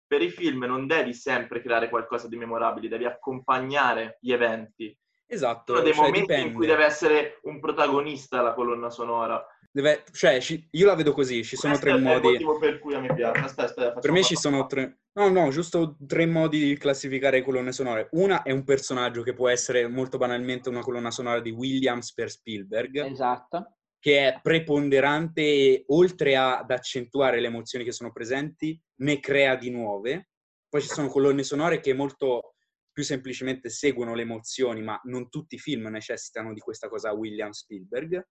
Per 0.06 0.22
i 0.22 0.30
film 0.30 0.66
non 0.66 0.88
devi 0.88 1.14
sempre 1.14 1.62
creare 1.62 1.90
qualcosa 1.90 2.28
di 2.28 2.36
memorabile, 2.36 2.90
devi 2.90 3.06
accompagnare 3.06 4.18
gli 4.20 4.34
eventi. 4.34 4.96
Esatto, 5.26 5.74
Sono 5.74 5.86
dei 5.86 5.94
cioè, 5.94 6.04
momenti 6.04 6.32
in 6.34 6.38
dipende. 6.38 6.56
cui 6.58 6.68
deve 6.68 6.84
essere 6.84 7.40
un 7.44 7.62
protagonista 7.62 8.42
la 8.42 8.54
colonna 8.54 8.90
sonora. 8.90 9.42
Deve- 9.74 10.04
cioè, 10.12 10.42
ci- 10.42 10.68
io 10.72 10.86
la 10.86 10.96
vedo 10.96 11.14
così, 11.14 11.44
ci 11.46 11.56
sono 11.56 11.78
Questo 11.78 11.92
tre 11.92 12.00
modi. 12.04 12.28
motivo 12.28 12.58
per 12.60 12.80
cui 12.80 12.94
a 12.94 13.00
me 13.00 13.14
piace. 13.14 13.40
Aspetta, 13.42 13.64
aspetta, 13.64 14.00
Per 14.00 14.12
me 14.12 14.22
ci 14.24 14.36
sono 14.36 14.66
tre... 14.66 15.00
No, 15.14 15.30
no, 15.30 15.50
giusto 15.50 15.98
tre 16.06 16.26
modi 16.26 16.60
di 16.60 16.78
classificare 16.78 17.42
colonne 17.42 17.72
sonore. 17.72 18.10
Una 18.12 18.44
è 18.44 18.52
un 18.52 18.64
personaggio 18.66 19.24
che 19.24 19.34
può 19.34 19.48
essere 19.50 19.88
molto 19.88 20.18
banalmente 20.18 20.68
una 20.70 20.82
colonna 20.82 21.10
sonora 21.12 21.40
di 21.40 21.52
Williams 21.52 22.14
per 22.14 22.30
Spielberg, 22.30 22.98
Esatto. 23.06 23.78
che 24.00 24.28
è 24.28 24.40
preponderante 24.42 25.42
e 25.42 25.84
oltre 25.88 26.36
ad 26.36 26.70
accentuare 26.70 27.40
le 27.40 27.48
emozioni 27.48 27.86
che 27.86 27.92
sono 27.94 28.12
presenti, 28.12 28.80
ne 29.02 29.20
crea 29.22 29.56
di 29.56 29.70
nuove. 29.70 30.30
Poi 30.68 30.82
ci 30.82 30.88
sono 30.90 31.08
colonne 31.08 31.44
sonore 31.44 31.80
che 31.80 31.94
molto 31.94 32.56
più 32.92 33.04
semplicemente 33.04 33.70
seguono 33.70 34.16
le 34.16 34.24
emozioni, 34.24 34.82
ma 34.82 35.00
non 35.06 35.30
tutti 35.30 35.56
i 35.56 35.60
film 35.60 35.88
necessitano 35.88 36.54
di 36.54 36.60
questa 36.60 36.90
cosa 36.90 37.14
Williams 37.14 37.60
Spielberg. 37.60 38.22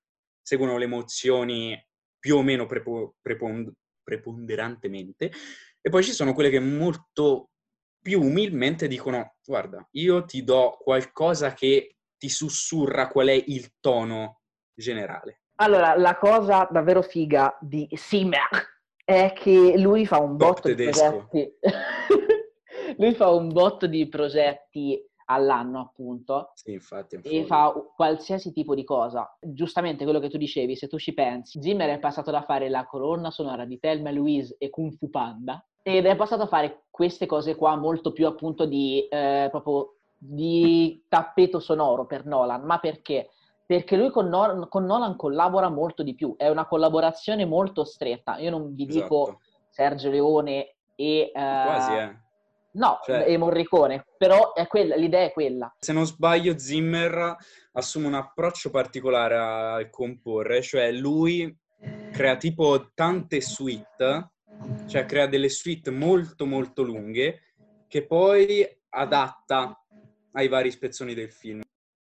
Seguono 0.43 0.77
le 0.77 0.85
emozioni 0.85 1.89
più 2.19 2.37
o 2.37 2.43
meno 2.43 2.67
prepo- 2.67 3.17
prepon- 3.21 3.73
preponderantemente. 4.03 5.31
E 5.81 5.89
poi 5.89 6.03
ci 6.03 6.13
sono 6.13 6.35
quelle 6.35 6.51
che 6.51 6.61
molto 6.61 7.51
più 8.03 8.21
umilmente 8.21 8.89
dicono: 8.89 9.37
Guarda, 9.45 9.87
io 9.93 10.25
ti 10.25 10.43
do 10.45 10.77
qualcosa 10.81 11.53
che 11.55 11.97
ti 12.17 12.29
sussurra 12.29 13.09
qual 13.09 13.29
è 13.29 13.45
il 13.47 13.73
tono 13.81 14.41
generale. 14.75 15.43
Allora, 15.57 15.97
la 15.97 16.17
cosa 16.17 16.67
davvero 16.71 17.03
figa 17.03 17.57
di 17.61 17.89
Zimmer 17.93 18.49
è 19.05 19.33
che 19.35 19.75
lui 19.77 20.07
fa 20.07 20.19
un 20.19 20.37
Doc 20.37 20.49
botto 20.55 20.69
di 20.69 20.75
tedesco. 20.75 21.27
progetti. 21.29 21.59
lui 22.97 23.15
fa 23.15 23.29
un 23.31 23.49
botto 23.49 23.87
di 23.87 24.09
progetti 24.09 25.10
all'anno, 25.31 25.81
appunto, 25.81 26.51
Sì, 26.55 26.73
infatti. 26.73 27.21
e 27.23 27.45
fa 27.45 27.73
qualsiasi 27.95 28.53
tipo 28.53 28.75
di 28.75 28.85
cosa. 28.85 29.37
Giustamente 29.41 30.05
quello 30.05 30.19
che 30.19 30.29
tu 30.29 30.37
dicevi, 30.39 30.77
se 30.77 30.89
tu 30.89 30.99
ci 30.99 31.15
pensi, 31.15 31.61
Zimmer 31.63 31.89
è 31.91 31.99
passato 31.99 32.31
da 32.31 32.43
fare 32.43 32.69
la 32.69 32.85
colonna 32.87 33.31
sonora 33.31 33.65
di 33.65 33.79
Thelma 33.79 34.11
Louise 34.11 34.57
e 34.59 34.71
Kung 34.71 34.93
Fu 34.93 35.09
Panda 35.11 35.65
ed 35.83 36.05
è 36.07 36.15
passato 36.17 36.43
a 36.43 36.47
fare 36.47 36.83
queste 36.91 37.27
cose 37.27 37.55
qua 37.55 37.75
molto 37.77 38.13
più 38.13 38.27
appunto 38.27 38.67
di 38.67 39.07
eh, 39.09 39.49
proprio 39.51 39.95
di 40.19 41.03
tappeto 41.09 41.59
sonoro 41.61 42.05
per 42.07 42.27
Nolan. 42.27 42.63
Ma 42.63 42.79
perché? 42.79 43.31
Perché 43.65 43.97
lui 43.97 44.11
con, 44.11 44.29
Nol- 44.29 44.69
con 44.69 44.85
Nolan 44.85 45.17
collabora 45.17 45.69
molto 45.69 46.03
di 46.03 46.15
più, 46.15 46.35
è 46.37 46.49
una 46.49 46.67
collaborazione 46.67 47.45
molto 47.47 47.85
stretta. 47.85 48.37
Io 48.39 48.51
non 48.51 48.75
vi 48.75 48.85
dico 48.85 49.23
Esatto. 49.29 49.41
Sergio 49.71 50.11
Leone 50.11 50.75
e... 50.97 51.21
eh, 51.21 51.31
Quasi, 51.33 51.93
eh. 51.95 52.19
No, 52.73 53.01
Cioè- 53.05 53.25
e 53.29 53.37
Morricone, 53.37 54.05
però 54.17 54.53
è 54.55 54.67
quella, 54.67 54.95
l'idea 54.95 55.25
è 55.25 55.33
quella. 55.33 55.75
Se 55.81 55.93
non 55.93 56.07
sbaglio, 56.07 56.57
Zimmer 56.59 57.37
assume 57.73 58.07
un 58.07 58.15
approccio 58.15 58.71
particolare 58.71 59.37
al 59.37 59.91
comporre, 59.91 60.63
cioè 60.63 60.93
lui 60.93 61.57
crea 62.13 62.37
tipo 62.37 62.91
tante 62.95 63.41
suite, 63.41 64.31
cioè 64.87 65.05
crea 65.07 65.27
delle 65.27 65.49
suite 65.49 65.91
molto 65.91 66.47
molto 66.47 66.83
lunghe 66.83 67.41
che 67.89 68.07
poi 68.07 68.67
adatta 68.91 69.77
ai 70.33 70.49
vari 70.49 70.71
spezzoni 70.71 71.15
del 71.15 71.33
film. 71.33 71.61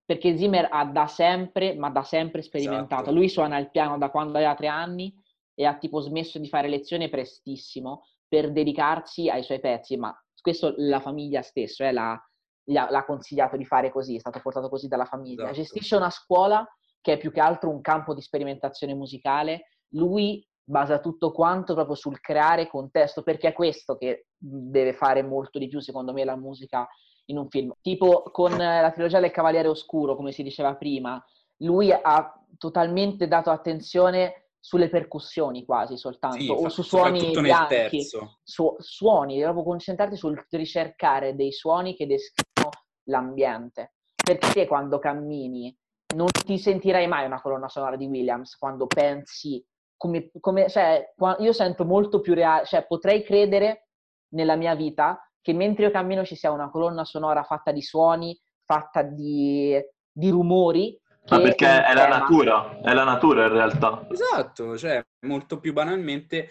perché 0.09 0.35
Zimmer 0.37 0.67
ha 0.71 0.85
da 0.85 1.05
sempre, 1.05 1.75
ma 1.75 1.91
da 1.91 2.01
sempre 2.01 2.41
sperimentato. 2.41 3.01
Esatto. 3.03 3.11
Lui 3.15 3.29
suona 3.29 3.59
il 3.59 3.69
piano 3.69 3.95
da 3.99 4.09
quando 4.09 4.37
aveva 4.37 4.55
tre 4.55 4.65
anni 4.65 5.13
e 5.53 5.65
ha 5.65 5.77
tipo 5.77 5.99
smesso 5.99 6.39
di 6.39 6.47
fare 6.47 6.67
lezione 6.67 7.09
prestissimo 7.09 8.07
per 8.27 8.51
dedicarsi 8.51 9.29
ai 9.29 9.43
suoi 9.43 9.59
pezzi, 9.59 9.97
ma 9.97 10.11
questo 10.41 10.73
la 10.77 10.99
famiglia 10.99 11.41
stesso 11.41 11.83
eh, 11.83 11.91
l'ha, 11.91 12.19
l'ha 12.63 13.05
consigliato 13.05 13.57
di 13.57 13.65
fare 13.65 13.91
così, 13.91 14.15
è 14.15 14.19
stato 14.19 14.39
portato 14.41 14.69
così 14.69 14.87
dalla 14.87 15.05
famiglia. 15.05 15.43
Esatto. 15.43 15.57
Gestisce 15.57 15.95
una 15.95 16.09
scuola 16.09 16.67
che 17.01 17.13
è 17.13 17.17
più 17.17 17.31
che 17.31 17.39
altro 17.39 17.69
un 17.69 17.81
campo 17.81 18.13
di 18.13 18.21
sperimentazione 18.21 18.93
musicale. 18.93 19.67
Lui 19.93 20.45
basa 20.63 20.99
tutto 20.99 21.31
quanto 21.31 21.73
proprio 21.73 21.95
sul 21.95 22.19
creare 22.19 22.67
contesto, 22.67 23.23
perché 23.23 23.49
è 23.49 23.53
questo 23.53 23.97
che 23.97 24.27
deve 24.37 24.93
fare 24.93 25.23
molto 25.23 25.57
di 25.57 25.67
più, 25.67 25.79
secondo 25.79 26.13
me, 26.13 26.23
la 26.23 26.35
musica 26.35 26.87
in 27.25 27.37
un 27.37 27.49
film. 27.49 27.73
Tipo 27.81 28.23
con 28.31 28.53
eh, 28.53 28.81
la 28.81 28.91
trilogia 28.91 29.19
del 29.19 29.31
Cavaliere 29.31 29.67
Oscuro, 29.67 30.15
come 30.15 30.31
si 30.31 30.43
diceva 30.43 30.75
prima, 30.75 31.23
lui 31.57 31.91
ha 31.91 32.33
totalmente 32.57 33.27
dato 33.27 33.49
attenzione 33.49 34.48
sulle 34.59 34.89
percussioni 34.89 35.63
quasi 35.65 35.97
soltanto, 35.97 36.37
Sì, 36.37 36.49
o 36.49 36.69
su 36.69 36.81
suoni 36.81 37.31
bianchi, 37.31 38.03
su- 38.43 38.75
suoni, 38.77 39.41
proprio 39.41 39.63
concentrarti 39.63 40.17
sul 40.17 40.45
ricercare 40.49 41.35
dei 41.35 41.51
suoni 41.51 41.95
che 41.95 42.05
descrivono 42.05 42.69
l'ambiente. 43.05 43.93
Perché 44.15 44.51
te 44.51 44.67
quando 44.67 44.99
cammini 44.99 45.75
non 46.15 46.27
ti 46.27 46.57
sentirai 46.57 47.07
mai 47.07 47.25
una 47.25 47.41
colonna 47.41 47.69
sonora 47.69 47.95
di 47.95 48.05
Williams 48.05 48.55
quando 48.57 48.85
pensi 48.85 49.63
come, 49.95 50.29
come- 50.39 50.69
cioè, 50.69 51.13
io 51.39 51.53
sento 51.53 51.85
molto 51.85 52.19
più 52.19 52.33
reale, 52.33 52.65
cioè 52.65 52.85
potrei 52.85 53.23
credere 53.23 53.87
nella 54.29 54.55
mia 54.55 54.75
vita 54.75 55.21
che 55.41 55.53
mentre 55.53 55.85
io 55.85 55.91
cammino 55.91 56.23
ci 56.25 56.35
sia 56.35 56.51
una 56.51 56.69
colonna 56.69 57.05
sonora 57.05 57.43
fatta 57.43 57.71
di 57.71 57.81
suoni, 57.81 58.37
fatta 58.63 59.01
di, 59.01 59.77
di 60.11 60.29
rumori. 60.29 60.99
Ma 61.29 61.41
perché 61.41 61.65
un 61.65 61.71
è 61.71 61.93
la 61.93 62.03
tema- 62.03 62.17
natura, 62.17 62.79
è 62.81 62.93
la 62.93 63.03
natura 63.03 63.45
in 63.45 63.51
realtà. 63.51 64.07
Esatto, 64.11 64.77
cioè 64.77 65.03
molto 65.21 65.59
più 65.59 65.73
banalmente, 65.73 66.49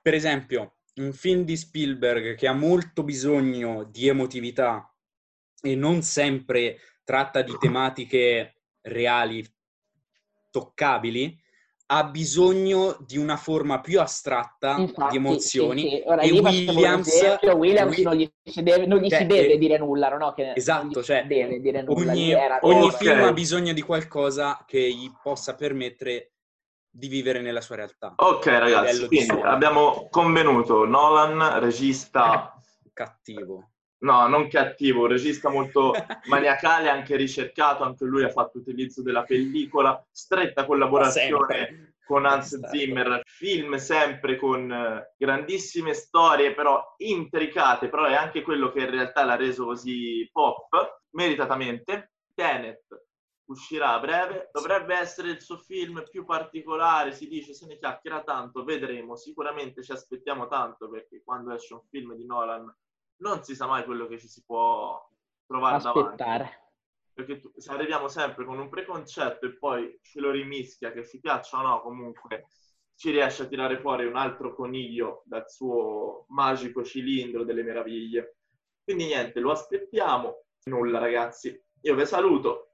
per 0.00 0.14
esempio, 0.14 0.76
un 0.96 1.12
film 1.12 1.42
di 1.42 1.56
Spielberg 1.56 2.34
che 2.36 2.46
ha 2.46 2.52
molto 2.52 3.02
bisogno 3.02 3.84
di 3.84 4.08
emotività 4.08 4.90
e 5.60 5.74
non 5.74 6.02
sempre 6.02 6.78
tratta 7.04 7.42
di 7.42 7.56
tematiche 7.58 8.62
reali, 8.82 9.44
toccabili, 10.50 11.38
ha 11.88 12.04
bisogno 12.04 12.96
di 13.06 13.16
una 13.16 13.36
forma 13.36 13.80
più 13.80 14.00
astratta 14.00 14.76
Infatti, 14.78 15.10
di 15.10 15.16
emozioni 15.16 15.80
sì, 15.82 15.88
sì. 15.88 16.02
Ora, 16.06 16.22
e 16.22 16.30
Williams, 16.32 17.06
esempio, 17.06 17.54
Williams 17.54 17.96
Wi- 17.96 18.02
non 18.02 18.16
gli 18.16 18.30
si 18.42 18.62
deve, 18.62 18.86
non 18.86 18.98
gli 18.98 19.08
Cioè, 19.08 19.18
si 19.18 19.26
deve 19.26 19.52
eh, 19.52 19.58
dire 19.58 19.78
nulla, 19.78 20.08
no? 20.16 20.32
Che 20.32 20.42
non 20.44 20.52
esatto, 20.56 20.86
gli 20.86 20.94
si 20.94 21.02
cioè, 21.02 21.26
deve 21.26 21.60
dire 21.60 21.82
nulla. 21.82 22.10
ogni, 22.12 22.34
ogni 22.62 22.90
film 22.90 23.22
ha 23.22 23.32
bisogno 23.32 23.72
di 23.72 23.82
qualcosa 23.82 24.64
che 24.66 24.80
gli 24.80 25.10
possa 25.22 25.54
permettere 25.54 26.32
di 26.90 27.08
vivere 27.08 27.40
nella 27.40 27.60
sua 27.60 27.76
realtà. 27.76 28.14
Ok 28.16 28.46
ragazzi, 28.46 29.06
di 29.06 29.06
quindi 29.06 29.40
abbiamo 29.42 30.08
convenuto 30.10 30.86
Nolan, 30.86 31.60
regista, 31.60 32.52
Cattivo. 32.92 33.72
No, 33.98 34.26
non 34.26 34.48
cattivo, 34.48 35.02
un 35.02 35.08
regista 35.08 35.48
molto 35.48 35.92
maniacale, 36.28 36.88
anche 36.88 37.16
ricercato, 37.16 37.82
anche 37.82 38.04
lui 38.04 38.24
ha 38.24 38.30
fatto 38.30 38.58
utilizzo 38.58 39.02
della 39.02 39.22
pellicola, 39.22 40.04
stretta 40.10 40.64
collaborazione 40.64 41.54
Sempre. 41.54 41.94
con 42.04 42.26
Hans. 42.26 42.60
Zimmer, 42.68 43.22
film 43.24 43.76
sempre 43.76 44.36
con 44.36 44.70
eh, 44.70 45.14
grandissime 45.16 45.94
storie, 45.94 46.54
però 46.54 46.94
intricate, 46.98 47.88
però 47.88 48.04
è 48.04 48.14
anche 48.14 48.42
quello 48.42 48.70
che 48.70 48.80
in 48.80 48.90
realtà 48.90 49.24
l'ha 49.24 49.36
reso 49.36 49.64
così 49.64 50.28
pop, 50.32 51.00
meritatamente. 51.10 52.12
Tenet 52.34 52.84
uscirà 53.46 53.94
a 53.94 54.00
breve, 54.00 54.50
dovrebbe 54.52 54.96
essere 54.96 55.30
il 55.30 55.40
suo 55.40 55.56
film 55.56 56.02
più 56.10 56.24
particolare, 56.24 57.12
si 57.12 57.28
dice, 57.28 57.54
se 57.54 57.66
ne 57.66 57.78
chiacchiera 57.78 58.22
tanto, 58.22 58.64
vedremo, 58.64 59.16
sicuramente 59.16 59.82
ci 59.82 59.92
aspettiamo 59.92 60.48
tanto 60.48 60.90
perché 60.90 61.22
quando 61.24 61.54
esce 61.54 61.74
un 61.74 61.82
film 61.88 62.14
di 62.14 62.26
Nolan 62.26 62.74
non 63.18 63.42
si 63.44 63.54
sa 63.54 63.66
mai 63.66 63.84
quello 63.84 64.06
che 64.06 64.18
ci 64.18 64.28
si 64.28 64.42
può 64.44 65.02
trovare 65.46 65.78
davanti 65.78 65.98
aspettare. 66.00 66.60
perché 67.12 67.38
tu- 67.40 67.52
se 67.56 67.70
arriviamo 67.72 68.08
sempre 68.08 68.44
con 68.44 68.58
un 68.58 68.68
preconcetto 68.68 69.46
e 69.46 69.56
poi 69.56 69.98
ce 70.02 70.20
lo 70.20 70.30
rimischia, 70.30 70.92
che 70.92 71.06
ci 71.06 71.18
piaccia 71.20 71.58
o 71.58 71.62
no, 71.62 71.80
comunque 71.80 72.46
ci 72.94 73.10
riesce 73.10 73.42
a 73.44 73.46
tirare 73.46 73.78
fuori 73.78 74.04
un 74.06 74.16
altro 74.16 74.54
coniglio 74.54 75.22
dal 75.24 75.48
suo 75.50 76.24
magico 76.28 76.82
cilindro 76.84 77.44
delle 77.44 77.62
meraviglie. 77.62 78.36
Quindi 78.84 79.06
niente, 79.06 79.40
lo 79.40 79.50
aspettiamo. 79.52 80.42
Nulla 80.64 80.98
ragazzi, 80.98 81.58
io 81.82 81.94
vi 81.94 82.04
saluto 82.06 82.68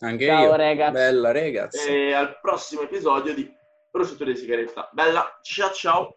Anche 0.00 0.26
Ciao, 0.26 0.44
io. 0.44 0.56
ragazzi. 0.56 0.92
Bella, 0.92 1.30
ragazzi. 1.32 1.88
e 1.88 2.12
al 2.12 2.38
prossimo 2.40 2.82
episodio 2.82 3.32
di 3.34 3.48
bruciatore 3.90 4.32
di 4.32 4.38
sigaretta. 4.38 4.88
Bella, 4.92 5.38
ciao 5.42 5.70
ciao! 5.72 6.16